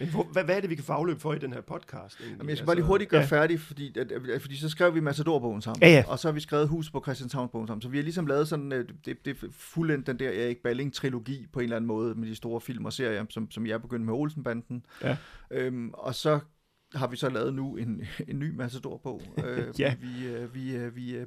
[0.00, 2.20] Men hvor, hvad, hvad er det, vi kan få afløb for i den her podcast?
[2.20, 2.38] Egentlig?
[2.38, 3.26] Jamen, jeg skal bare lige hurtigt gøre ja.
[3.26, 6.04] færdig, fordi, at, at, fordi så skrev vi Matador-bogen sammen, Ja, ja.
[6.08, 7.82] og så har vi skrevet Hus på Christianshavn-bogen sammen.
[7.82, 11.60] Så vi har ligesom lavet sådan, øh, det, det fuldendt den der Erik Balling-trilogi på
[11.60, 14.14] en eller anden måde, med de store film og serier, som, som jeg begyndte med
[14.14, 14.86] Olsenbanden.
[15.02, 15.16] Ja.
[15.50, 16.40] Øhm, og så
[16.94, 19.22] har vi så lavet nu en, en ny Matador-bog.
[19.46, 19.94] Øh, Ja.
[20.00, 21.26] Vi, øh, vi, øh, vi, øh,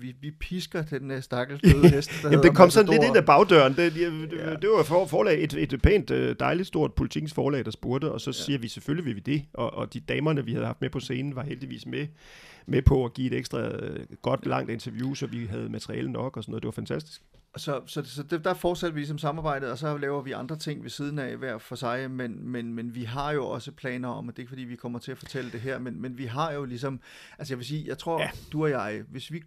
[0.00, 3.02] vi, vi pisker den øh, stakkels døde hest, der Jamen, det kom sådan Matador.
[3.02, 3.76] lidt ind af bagdøren.
[3.76, 4.50] Det, det, det, Ja.
[4.54, 8.20] det var for, forlag, et, et pænt, øh, dejligt stort politikens forlag, der spurgte, og
[8.20, 8.32] så Ja.
[8.44, 9.42] siger vi, selvfølgelig vil vi det.
[9.54, 12.06] Og, og de damerne, vi havde haft med på scenen, var heldigvis med,
[12.66, 16.36] med på at give et ekstra øh, godt, langt interview, så vi havde materiale nok
[16.36, 16.62] og sådan noget.
[16.62, 17.22] Det var fantastisk.
[17.56, 20.82] Så, så, så det, der fortsætter vi ligesom samarbejdet, og så laver vi andre ting
[20.82, 24.28] ved siden af hver for sig, men, men, men vi har jo også planer om,
[24.28, 26.24] og det er ikke fordi, vi kommer til at fortælle det her, men, men vi
[26.26, 27.00] har jo ligesom,
[27.38, 28.30] altså jeg vil sige, jeg tror, Ja.
[28.52, 29.42] du og jeg, hvis vi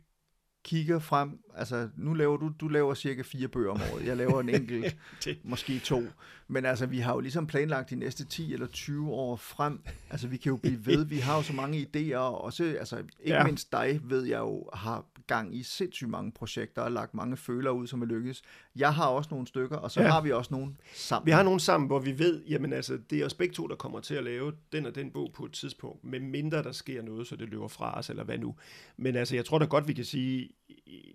[0.63, 4.39] kigger frem, altså nu laver du, du laver cirka fire bøger om året, jeg laver
[4.41, 4.97] en enkelt,
[5.43, 6.03] måske to,
[6.51, 9.79] men altså vi har jo ligesom planlagt de næste 10 eller 20 år frem,
[10.09, 12.97] altså vi kan jo blive ved, vi har jo så mange idéer, og også, altså
[12.97, 13.43] ikke Ja.
[13.43, 17.71] mindst dig ved jeg jo, har gang i sindssygt mange projekter, og lagt mange føler
[17.71, 18.41] ud, som er lykkes.
[18.75, 20.07] Jeg har også nogle stykker, og så Ja.
[20.07, 21.25] har vi også nogle sammen.
[21.25, 23.75] Vi har nogen sammen, hvor vi ved, jamen altså, det er os begge to, der
[23.75, 27.01] kommer til at lave den og den bog på et tidspunkt, med mindre der sker
[27.01, 28.55] noget, så det løber fra os, eller hvad nu.
[28.97, 30.49] Men altså, jeg tror da godt, vi kan sige,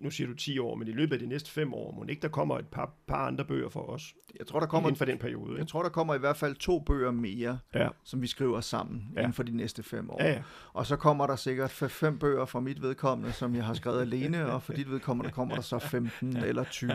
[0.01, 2.21] nu siger du 10 år, men i løbet af de næste 5 år, må ikke
[2.21, 5.05] der kommer et par, par andre bøger for os, jeg tror, der kommer inden for
[5.05, 5.51] den periode.
[5.51, 5.69] jeg Ikke?
[5.69, 7.87] tror, der kommer i hvert fald to bøger mere, Ja.
[8.03, 9.19] som vi skriver sammen Ja.
[9.19, 10.23] inden for de næste fem år.
[10.23, 10.41] Ja, ja.
[10.73, 14.45] Og så kommer der sikkert fem bøger fra mit vedkommende, som jeg har skrevet alene,
[14.51, 16.91] og for dit vedkommende kommer der så 15 eller 20.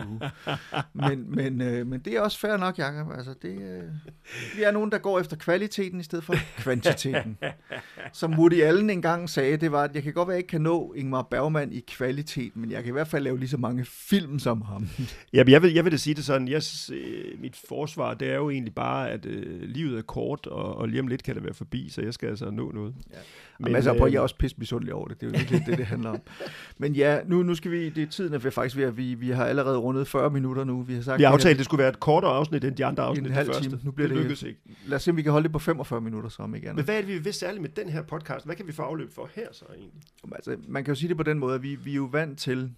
[0.93, 3.11] Men, men, øh, men det er også fair nok, Jacob.
[3.11, 3.83] Altså, det, øh,
[4.57, 7.37] vi er nogen, der går efter kvaliteten i stedet for kvantiteten.
[8.13, 10.49] Som Woody Allen engang sagde, det var, at jeg kan godt være, at jeg ikke
[10.51, 13.57] kan nå Ingmar Bergman i kvalitet, men jeg kan i hvert fald lave lige så
[13.57, 14.87] mange film som ham.
[15.33, 16.61] Ja, men jeg vil, jeg vil da sige det sådan, jeg,
[16.93, 20.87] øh, mit forsvar, det er jo egentlig bare, at øh, livet er kort, og, og
[20.89, 22.93] lige om lidt kan det være forbi, så jeg skal altså nå noget.
[23.11, 23.15] Ja.
[23.59, 25.21] Men, Men, altså, prøv, øh, jeg er også pisse misundelig over det.
[25.21, 26.19] Det er jo virkelig det, det handler om.
[26.77, 29.13] Men ja, nu, nu skal vi, det er tiden er ved- faktisk ved, at vi,
[29.13, 30.81] vi har allerede rundet 40 minutter nu.
[30.81, 32.63] Vi har sagt, Vi har det her- aftalt, at det skulle være et kortere afsnit
[32.63, 33.63] end de andre afsnit, en det halv første.
[33.69, 33.79] time.
[33.83, 34.59] Nu bliver det det- lykkedes ikke.
[34.85, 36.75] Lad os se, om vi kan holde det på 45 minutter, så om ikke andet.
[36.75, 38.45] Men hvad er det, vi vil særligt med den her podcast?
[38.45, 40.01] Hvad kan vi få afløb for her så egentlig?
[40.35, 42.39] Altså, man kan jo sige det på den måde, at vi, vi er jo vant
[42.39, 42.71] til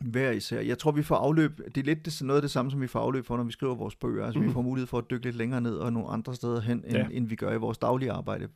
[0.00, 0.60] hver især.
[0.60, 2.86] Jeg tror, vi får afløb, det er lidt det, noget af det samme, som vi
[2.86, 4.24] får afløb for, når vi skriver vores bøger.
[4.26, 4.48] Altså, Mhm.
[4.48, 6.92] vi får mulighed for at dykke lidt længere ned og nogle andre steder hen, end,
[6.92, 6.98] Ja.
[6.98, 7.06] ja.
[7.10, 8.48] end vi gør i vores daglige arbejde.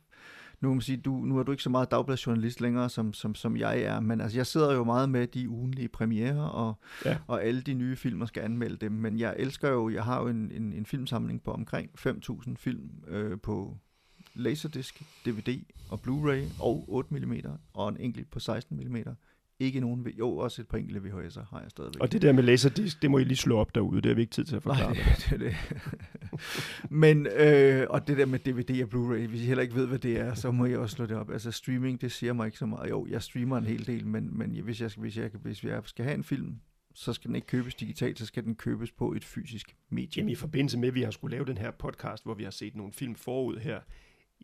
[0.61, 3.35] Nu kan man sige, du, nu er du ikke så meget dagbladsjournalist længere, som, som,
[3.35, 6.73] som jeg er, men altså, jeg sidder jo meget med de ugenlige premiere, og,
[7.05, 7.17] Ja.
[7.27, 8.91] og alle de nye film, og skal anmelde dem.
[8.91, 12.89] Men jeg elsker jo, jeg har jo en, en, en filmsamling på omkring 5.000 film
[13.07, 13.77] øh, på
[14.35, 17.33] Laserdisc, DVD og Blu-ray og 8 mm,
[17.73, 18.95] og en enkelt på 16 mm.
[19.61, 22.01] Ikke nogen, jo også et par enkelte VHS'er har jeg stadigvæk.
[22.01, 24.01] Og det der med laserdisc, det må I lige slå op derude.
[24.01, 24.93] Det har vi ikke tid til at forklare.
[24.93, 25.55] Nej, det, det, det.
[26.89, 29.99] Men, øh, og det der med DVD og Bluray, hvis I heller ikke ved, hvad
[29.99, 31.31] det er, så må jeg også slå det op.
[31.31, 32.89] Altså streaming, det siger mig ikke så meget.
[32.89, 35.81] Jo, jeg streamer en hel del, men, men hvis, jeg, skal- hvis, jeg, hvis jeg
[35.85, 36.55] skal have en film,
[36.95, 40.09] så skal den ikke købes digitalt, så skal den købes på et fysisk medie.
[40.17, 42.51] Jamen i forbindelse med, at vi har skulle lave den her podcast, hvor vi har
[42.51, 43.79] set nogle film forud her,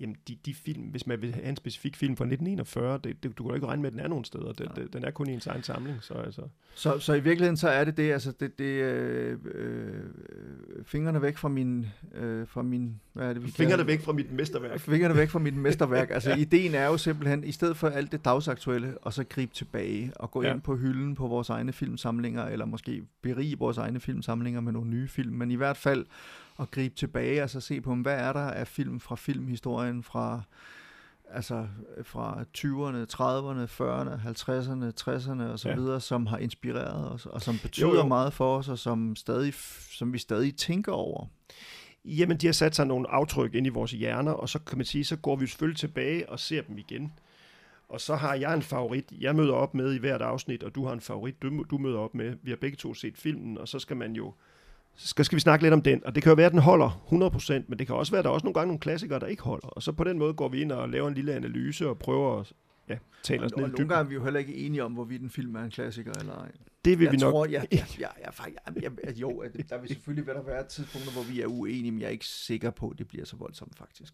[0.01, 3.37] jamen de, de film, hvis man vil have en specifik film fra 1941, det, det,
[3.37, 4.51] du kan jo ikke regne med, at den er nogen steder.
[4.53, 4.75] Den, Nej.
[4.75, 6.41] den, den er kun i ens egen samling, så altså...
[6.75, 10.03] Så, så i virkeligheden, så er det det, altså det, det øh, øh,
[10.85, 11.85] fingrene væk fra min,
[12.15, 13.87] øh, fra min, hvad er det, vi kalder Fingrene det?
[13.87, 14.79] væk fra mit mesterværk.
[14.91, 16.09] Fingrene væk fra mit mesterværk.
[16.17, 20.11] Altså, ideen er jo simpelthen, i stedet for alt det dagsaktuelle, og så gribe tilbage
[20.15, 20.47] og gå Ja.
[20.47, 20.53] ja.
[20.53, 24.89] ind på hylden på vores egne filmsamlinger, eller måske berige vores egne filmsamlinger med nogle
[24.89, 26.05] nye film, men i hvert fald
[26.59, 30.41] at gribe tilbage og så se på, hvad er der af film fra filmhistorien fra
[31.31, 31.67] altså
[32.03, 35.75] fra 20'erne, 30'erne, 40'erne, 50'erne, 60'erne og så Ja.
[35.75, 39.15] videre, som har inspireret os, og som betyder Jo, jo, meget for os, og som,
[39.15, 39.53] stadig,
[39.91, 41.25] som vi stadig tænker over.
[42.05, 44.85] Jamen, de har sat sig nogle aftryk ind i vores hjerner, og så kan man
[44.85, 47.13] sige, så går vi selvfølgelig tilbage og ser dem igen.
[47.89, 50.85] Og så har jeg en favorit, jeg møder op med i hvert afsnit, og du
[50.85, 52.35] har en favorit, du, du møder op med.
[52.43, 54.33] Vi har begge to set filmen, og så skal man jo
[54.97, 56.05] så skal, vi snakke lidt om den.
[56.05, 56.89] Og det kan jo være, at den holder
[57.59, 59.27] 100%, men det kan også være, at der er også nogle gange nogle klassikere, der
[59.27, 59.67] ikke holder.
[59.67, 62.39] Og så på den måde går vi ind og laver en lille analyse og prøver
[62.39, 62.53] at
[62.89, 64.83] ja, tale Og, os og ned i nogle gange er vi jo heller ikke enige
[64.83, 66.51] om, hvorvidt en film er en klassiker eller ej.
[66.85, 67.31] Det vil jeg vi nok...
[67.31, 70.35] tror, jeg, jeg, jeg, jeg, faktisk, jeg, jeg, jeg, jo, at der vil selvfølgelig være,
[70.37, 73.07] der være tidspunkter, hvor vi er uenige, men jeg er ikke sikker på, at det
[73.07, 74.13] bliver så voldsomt faktisk.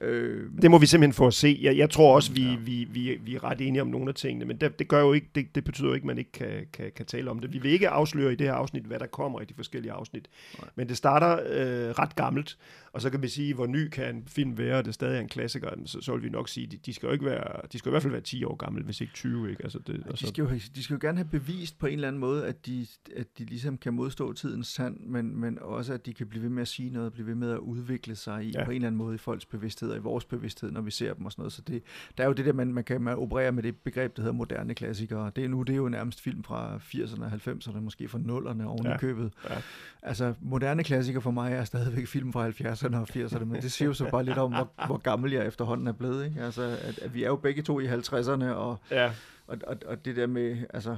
[0.00, 1.58] Øh, Det må vi simpelthen få at se.
[1.62, 2.56] Jeg, jeg tror også, vi, Ja.
[2.56, 5.12] vi, vi, vi er ret enige om nogle af tingene, men det, det gør jo
[5.12, 7.52] ikke, det, det betyder jo ikke, at man ikke kan, kan, kan tale om det.
[7.52, 10.28] Vi vil ikke afsløre i det her afsnit, hvad der kommer i de forskellige afsnit.
[10.58, 10.68] Nej.
[10.76, 12.58] Men det starter øh, ret gammelt,
[12.92, 15.20] Og så kan vi sige, hvor ny kan en film være, og det stadig er
[15.20, 17.78] en klassiker, så, så vil vi nok sige, de, de skal jo ikke være, de
[17.78, 19.62] skal i hvert fald være 10 år gamle, hvis ikke 20, ikke?
[19.62, 22.20] Altså det, de, skal jo, de skal jo gerne have bevist på en eller anden
[22.20, 22.86] måde, at de,
[23.16, 26.50] at de ligesom kan modstå tidens sand, men, men også at de kan blive ved
[26.50, 28.64] med at sige noget, blive ved med at udvikle sig i, ja.
[28.64, 31.14] på en eller anden måde i folks bevidsthed og i vores bevidsthed, når vi ser
[31.14, 31.52] dem og sådan noget.
[31.52, 31.82] Så det,
[32.18, 34.36] der er jo det der, man, man kan man operere med det begreb, der hedder
[34.36, 35.30] moderne klassikere.
[35.36, 38.64] Det er nu, det er jo nærmest film fra 80'erne og 90'erne, måske fra 0'erne
[38.64, 38.94] oven ja.
[38.94, 39.32] i købet.
[39.50, 39.54] Ja.
[40.02, 43.86] Altså, moderne klassikere for mig er stadigvæk film fra 70'erne og 80'erne, men det siger
[43.88, 46.24] jo så bare lidt om, hvor, hvor gammel jeg efterhånden er blevet.
[46.24, 46.42] Ikke?
[46.42, 49.12] Altså, at, at vi er jo begge to i 50'erne, og, ja.
[49.46, 50.96] og, og, og det der med, altså,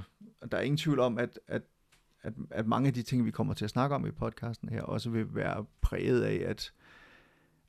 [0.52, 1.62] der er ingen tvivl om, at, at
[2.24, 4.82] at, at mange af de ting, vi kommer til at snakke om i podcasten her,
[4.82, 6.72] også vil være præget af, at,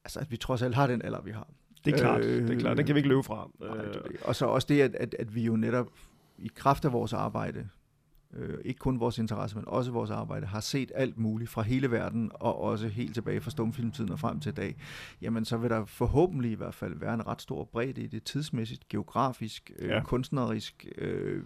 [0.05, 1.47] altså, at vi trods alt har den alder, vi har.
[1.85, 2.77] Det er klart, øh, det er klart.
[2.77, 3.49] Den kan vi ikke løbe fra.
[3.59, 4.17] Nej, det det.
[4.21, 5.87] Og så også det, at, at, at vi jo netop
[6.37, 7.69] i kraft af vores arbejde,
[8.33, 11.91] øh, ikke kun vores interesse, men også vores arbejde, har set alt muligt fra hele
[11.91, 14.75] verden, og også helt tilbage fra stumfilmtiden og frem til i dag,
[15.21, 18.23] jamen så vil der forhåbentlig i hvert fald være en ret stor bredde i det
[18.23, 20.03] tidsmæssigt, geografisk, øh, ja.
[20.03, 21.43] kunstnerisk, øh,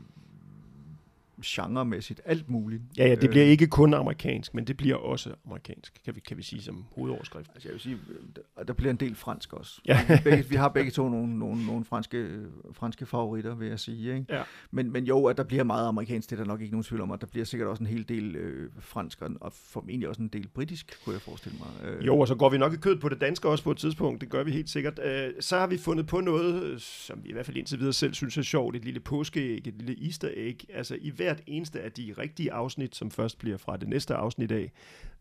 [1.46, 2.82] genremæssigt, alt muligt.
[2.98, 6.20] Ja, ja, det bliver øh, ikke kun amerikansk, men det bliver også amerikansk, kan vi,
[6.20, 7.52] kan vi sige som hovedoverskrift.
[7.54, 7.98] Altså jeg vil sige,
[8.36, 9.82] der, der bliver en del fransk også.
[9.86, 10.06] Ja.
[10.08, 14.14] vi, begge, vi har begge to nogle, nogle, nogle franske, franske favoritter, vil jeg sige.
[14.14, 14.26] Ikke?
[14.30, 14.44] Ja.
[14.72, 17.02] Men, men jo, at der bliver meget amerikansk, det er der nok ikke nogen tvivl
[17.02, 20.28] om, og der bliver sikkert også en hel del øh, fransk, og formentlig også en
[20.28, 21.90] del britisk, kunne jeg forestille mig.
[21.90, 22.06] Øh.
[22.06, 24.22] Jo, og så går vi nok i kød på det danske også på et tidspunkt,
[24.22, 25.00] det gør vi helt sikkert.
[25.04, 28.14] Øh, så har vi fundet på noget, som vi i hvert fald indtil videre selv
[28.14, 30.58] synes er sjovt, et lille påskeæg, et lille easter egg.
[30.74, 34.16] Altså i hver hvert eneste af de rigtige afsnit, som først bliver fra det næste
[34.16, 34.72] afsnit af,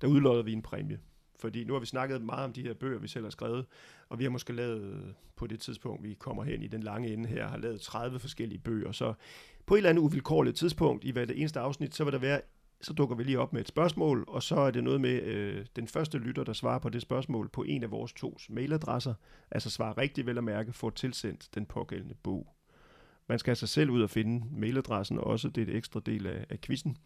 [0.01, 0.99] der udlodder vi en præmie.
[1.41, 3.67] Fordi nu har vi snakket meget om de her bøger, vi selv har skrevet,
[4.09, 7.29] og vi har måske lavet, på det tidspunkt, vi kommer hen i den lange ende
[7.29, 8.93] her, har lavet 30 forskellige bøger.
[8.93, 9.15] Så
[9.67, 12.41] på et eller andet uvilkårligt tidspunkt i hvert det eneste afsnit, så vil der være
[12.81, 15.67] så dukker vi lige op med et spørgsmål, og så er det noget med øh,
[15.77, 19.15] den første lytter, der svarer på det spørgsmål på en af vores to mailadresser,
[19.51, 22.58] altså svarer rigtigt vel at mærke, får tilsendt den pågældende bog.
[23.29, 25.49] Man skal altså selv ud og finde mailadressen også.
[25.49, 26.97] Det er et ekstra del af, af quizzen.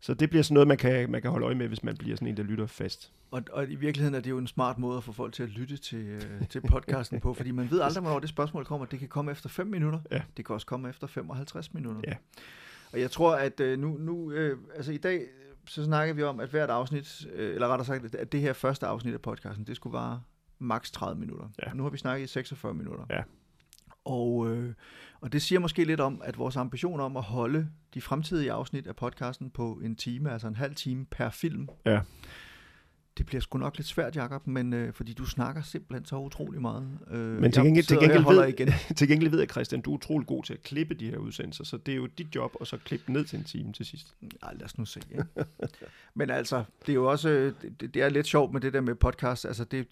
[0.00, 2.16] Så det bliver sådan noget, man kan, man kan holde øje med, hvis man bliver
[2.16, 3.12] sådan en, der lytter fast.
[3.30, 5.48] Og, og i virkeligheden er det jo en smart måde at få folk til at
[5.48, 8.86] lytte til, øh, til podcasten på, fordi man ved aldrig, hvornår det spørgsmål kommer.
[8.86, 10.00] Det kan komme efter 5 minutter.
[10.10, 10.22] Ja.
[10.36, 12.00] Det kan også komme efter 55 minutter.
[12.06, 12.14] Ja.
[12.92, 15.26] Og jeg tror, at øh, nu, nu øh, altså i dag,
[15.66, 18.86] så snakker vi om, at hvert afsnit, øh, eller rettere sagt, at det her første
[18.86, 20.22] afsnit af podcasten, det skulle vare
[20.58, 21.48] maks 30 minutter.
[21.62, 21.70] Ja.
[21.70, 23.06] Og nu har vi snakket i 46 minutter.
[23.10, 23.22] Ja.
[24.04, 24.74] Og, øh,
[25.20, 28.86] og det siger måske lidt om, at vores ambition om at holde de fremtidige afsnit
[28.86, 32.00] af podcasten på en time, altså en halv time per film, ja
[33.18, 36.60] det bliver sgu nok lidt svært, Jacob, men øh, fordi du snakker simpelthen så utrolig
[36.60, 36.98] meget.
[37.10, 38.68] Øh, men til gengæld, til, gengæld ved, igen.
[38.96, 41.64] til gengæld ved jeg, Christian, du er utrolig god til at klippe de her udsendelser,
[41.64, 44.14] så det er jo dit job at så klippe ned til en time til sidst.
[44.22, 45.00] Ja, lad os nu se.
[45.10, 45.22] Ja.
[46.14, 48.94] men altså, det er jo også, det, det er lidt sjovt med det der med
[48.94, 49.44] podcast.
[49.44, 49.86] Altså, det,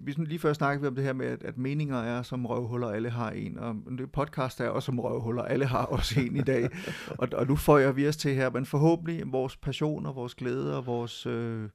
[0.00, 2.88] vi lige før snakkede vi om det her med, at, at meninger er som røvhuller,
[2.88, 6.42] alle har en, og det podcast er også som røvhuller, alle har også en i
[6.42, 6.68] dag.
[7.18, 10.34] og, og nu får jeg vi os til her, men forhåbentlig vores passion og vores
[10.34, 11.26] glæde og vores...
[11.26, 11.68] Øh,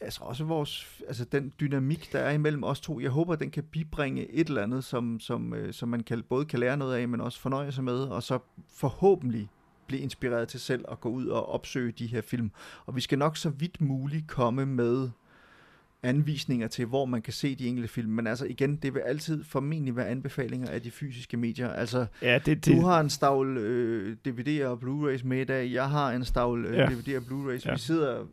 [0.00, 3.64] altså også vores, altså den dynamik, der er imellem os to, jeg håber, den kan
[3.64, 7.08] bibringe et eller andet, som, som, øh, som man kan, både kan lære noget af,
[7.08, 8.38] men også fornøje sig med, og så
[8.74, 9.48] forhåbentlig
[9.86, 12.50] blive inspireret til selv at gå ud og opsøge de her film.
[12.86, 15.10] Og vi skal nok så vidt muligt komme med
[16.02, 18.10] anvisninger til, hvor man kan se de enkelte film.
[18.10, 21.70] Men altså igen, det vil altid formentlig være anbefalinger af de fysiske medier.
[21.70, 22.66] Altså, ja, det, det...
[22.66, 26.64] du har en stavl øh, DVD'er og Blu-rays med i dag, jeg har en stavl
[26.64, 26.86] øh, ja.
[26.86, 27.66] DVD'er og Blu-rays.
[27.66, 27.72] Ja.
[27.72, 28.24] Vi sidder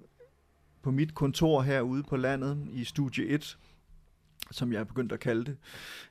[0.90, 3.58] på mit kontor herude på landet i studie 1,
[4.52, 5.58] som jeg er begyndt at kalde det.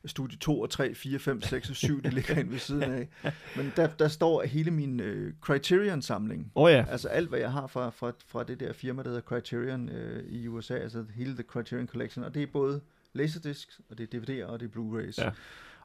[0.04, 3.08] Studie 2 og 3, 4, 5, 6 og 7, det ligger ind ved siden af.
[3.56, 6.52] Men der, der står hele min øh, Criterion-samling.
[6.54, 6.84] Oh ja.
[6.88, 10.24] Altså alt, hvad jeg har fra, fra, fra det der firma, der hedder Criterion øh,
[10.28, 12.80] i USA, altså hele The Criterion Collection, og det er både
[13.12, 15.24] Laserdisc, og det er DVD'er, og det er Blu-rays.
[15.24, 15.30] Ja.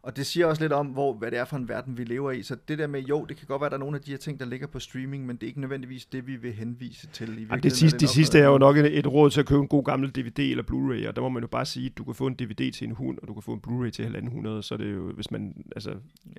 [0.04, 2.32] Og det siger også lidt om, hvor, hvad det er for en verden, vi lever
[2.32, 2.44] i.
[2.44, 4.12] Så det der med, jo, det kan godt være, at der er nogle af de
[4.12, 7.08] her ting, der ligger på streaming, men det er ikke nødvendigvis det, vi vil henvise
[7.08, 7.40] til.
[7.40, 9.62] I det sidste, det, det sidste er jo nok et, et råd til at købe
[9.62, 12.04] en god gammel DVD eller Blu-ray, og der må man jo bare sige, at du
[12.04, 14.62] kan få en DVD til en hund, og du kan få en Blu-ray til 1.500,
[14.62, 15.90] så det er jo, hvis man, altså,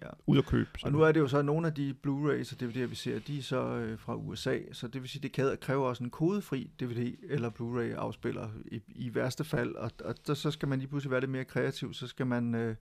[0.02, 0.08] ja.
[0.26, 0.70] ud at købe.
[0.78, 0.86] Så.
[0.86, 3.18] Og nu er det jo så, at nogle af de Blu-rays og DVD'er, vi ser,
[3.18, 6.70] de er så øh, fra USA, så det vil sige, det kræver også en kodefri
[6.80, 10.88] DVD eller Blu-ray afspiller i, i værste fald, og, og der, så skal man lige
[10.88, 12.74] pludselig være lidt mere kreativ, så skal man øh,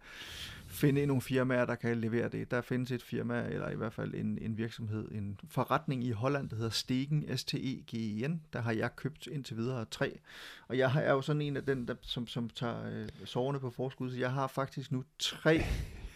[0.74, 2.51] finde nogle firmaer, der kan levere det.
[2.51, 6.49] Der findes et firma, eller i hvert fald en, en virksomhed, en forretning i Holland,
[6.49, 8.41] der hedder Stegen, S-T-E-G-E-N.
[8.53, 10.19] Der har jeg købt indtil videre tre.
[10.67, 13.69] Og jeg er jo sådan en af den, der, som, som tager øh, soverne på
[13.69, 15.63] forskud, så jeg har faktisk nu tre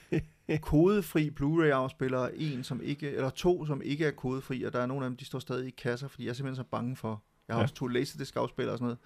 [0.61, 5.05] kodefri Blu-ray-afspillere, en som ikke, eller to, som ikke er kodefri, og der er nogle
[5.05, 7.23] af dem, de står stadig i kasser, fordi jeg er simpelthen så bange for.
[7.47, 7.63] Jeg har ja.
[7.63, 8.99] også to Laserdisc-afspillere og sådan noget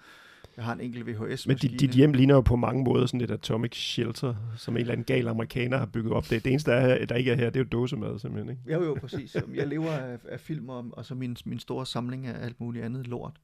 [0.56, 3.20] Jeg har en enkelt VHS Men dit, dit hjem ligner jo på mange måder sådan
[3.20, 6.30] et atomic shelter, som en eller anden gal amerikaner har bygget op.
[6.30, 8.50] Det, det eneste, der, er, der ikke er her, det er jo dåsemad simpelthen.
[8.50, 8.72] Ikke?
[8.72, 9.36] Jo, jo, præcis.
[9.54, 12.84] Jeg lever af, af film og, og så min, min store samling af alt muligt
[12.84, 13.36] andet lort.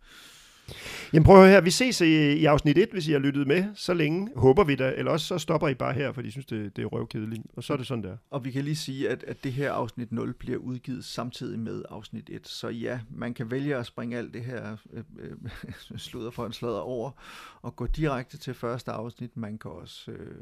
[1.12, 3.64] Jamen prøv at her, vi ses i, i afsnit 1, hvis I har lyttet med
[3.74, 4.28] så længe.
[4.36, 6.82] Håber vi da, eller også så stopper I bare her, for de synes, det, det
[6.82, 7.42] er røvkedeligt.
[7.56, 8.16] Og så er det sådan der.
[8.30, 11.82] Og vi kan lige sige, at, at det her afsnit 0 bliver udgivet samtidig med
[11.88, 12.48] afsnit 1.
[12.48, 16.52] Så ja, man kan vælge at springe alt det her øh, øh, sludder for en
[16.52, 17.10] sladder over
[17.62, 19.36] og gå direkte til første afsnit.
[19.36, 20.10] Man kan også...
[20.10, 20.36] Øh,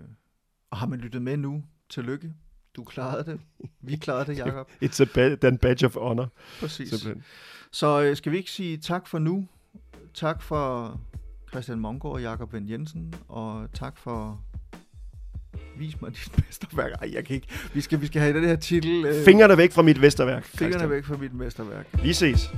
[0.70, 2.32] og har man lyttet med nu, tillykke.
[2.76, 3.40] Du klarede det.
[3.80, 4.70] Vi klarede det, Jacob.
[4.84, 6.28] It's a ba- den badge of honor.
[6.60, 6.88] Præcis.
[6.88, 7.24] Simpelthen.
[7.70, 9.48] Så øh, skal vi ikke sige tak for nu?
[10.16, 11.00] Tak for
[11.50, 14.40] Christian Mongård og Jakob Vendt Jensen, og tak for
[15.78, 16.92] Vis mig dit mesterværk.
[17.02, 17.48] Ej, jeg kan ikke.
[17.74, 19.04] Vi skal, vi skal have den her titel.
[19.06, 20.44] Øh, Fingrene væk fra mit vesterværk.
[20.44, 20.90] fingrene Christian.
[20.90, 21.86] væk fra mit mesterværk.
[22.02, 22.50] Vi ses.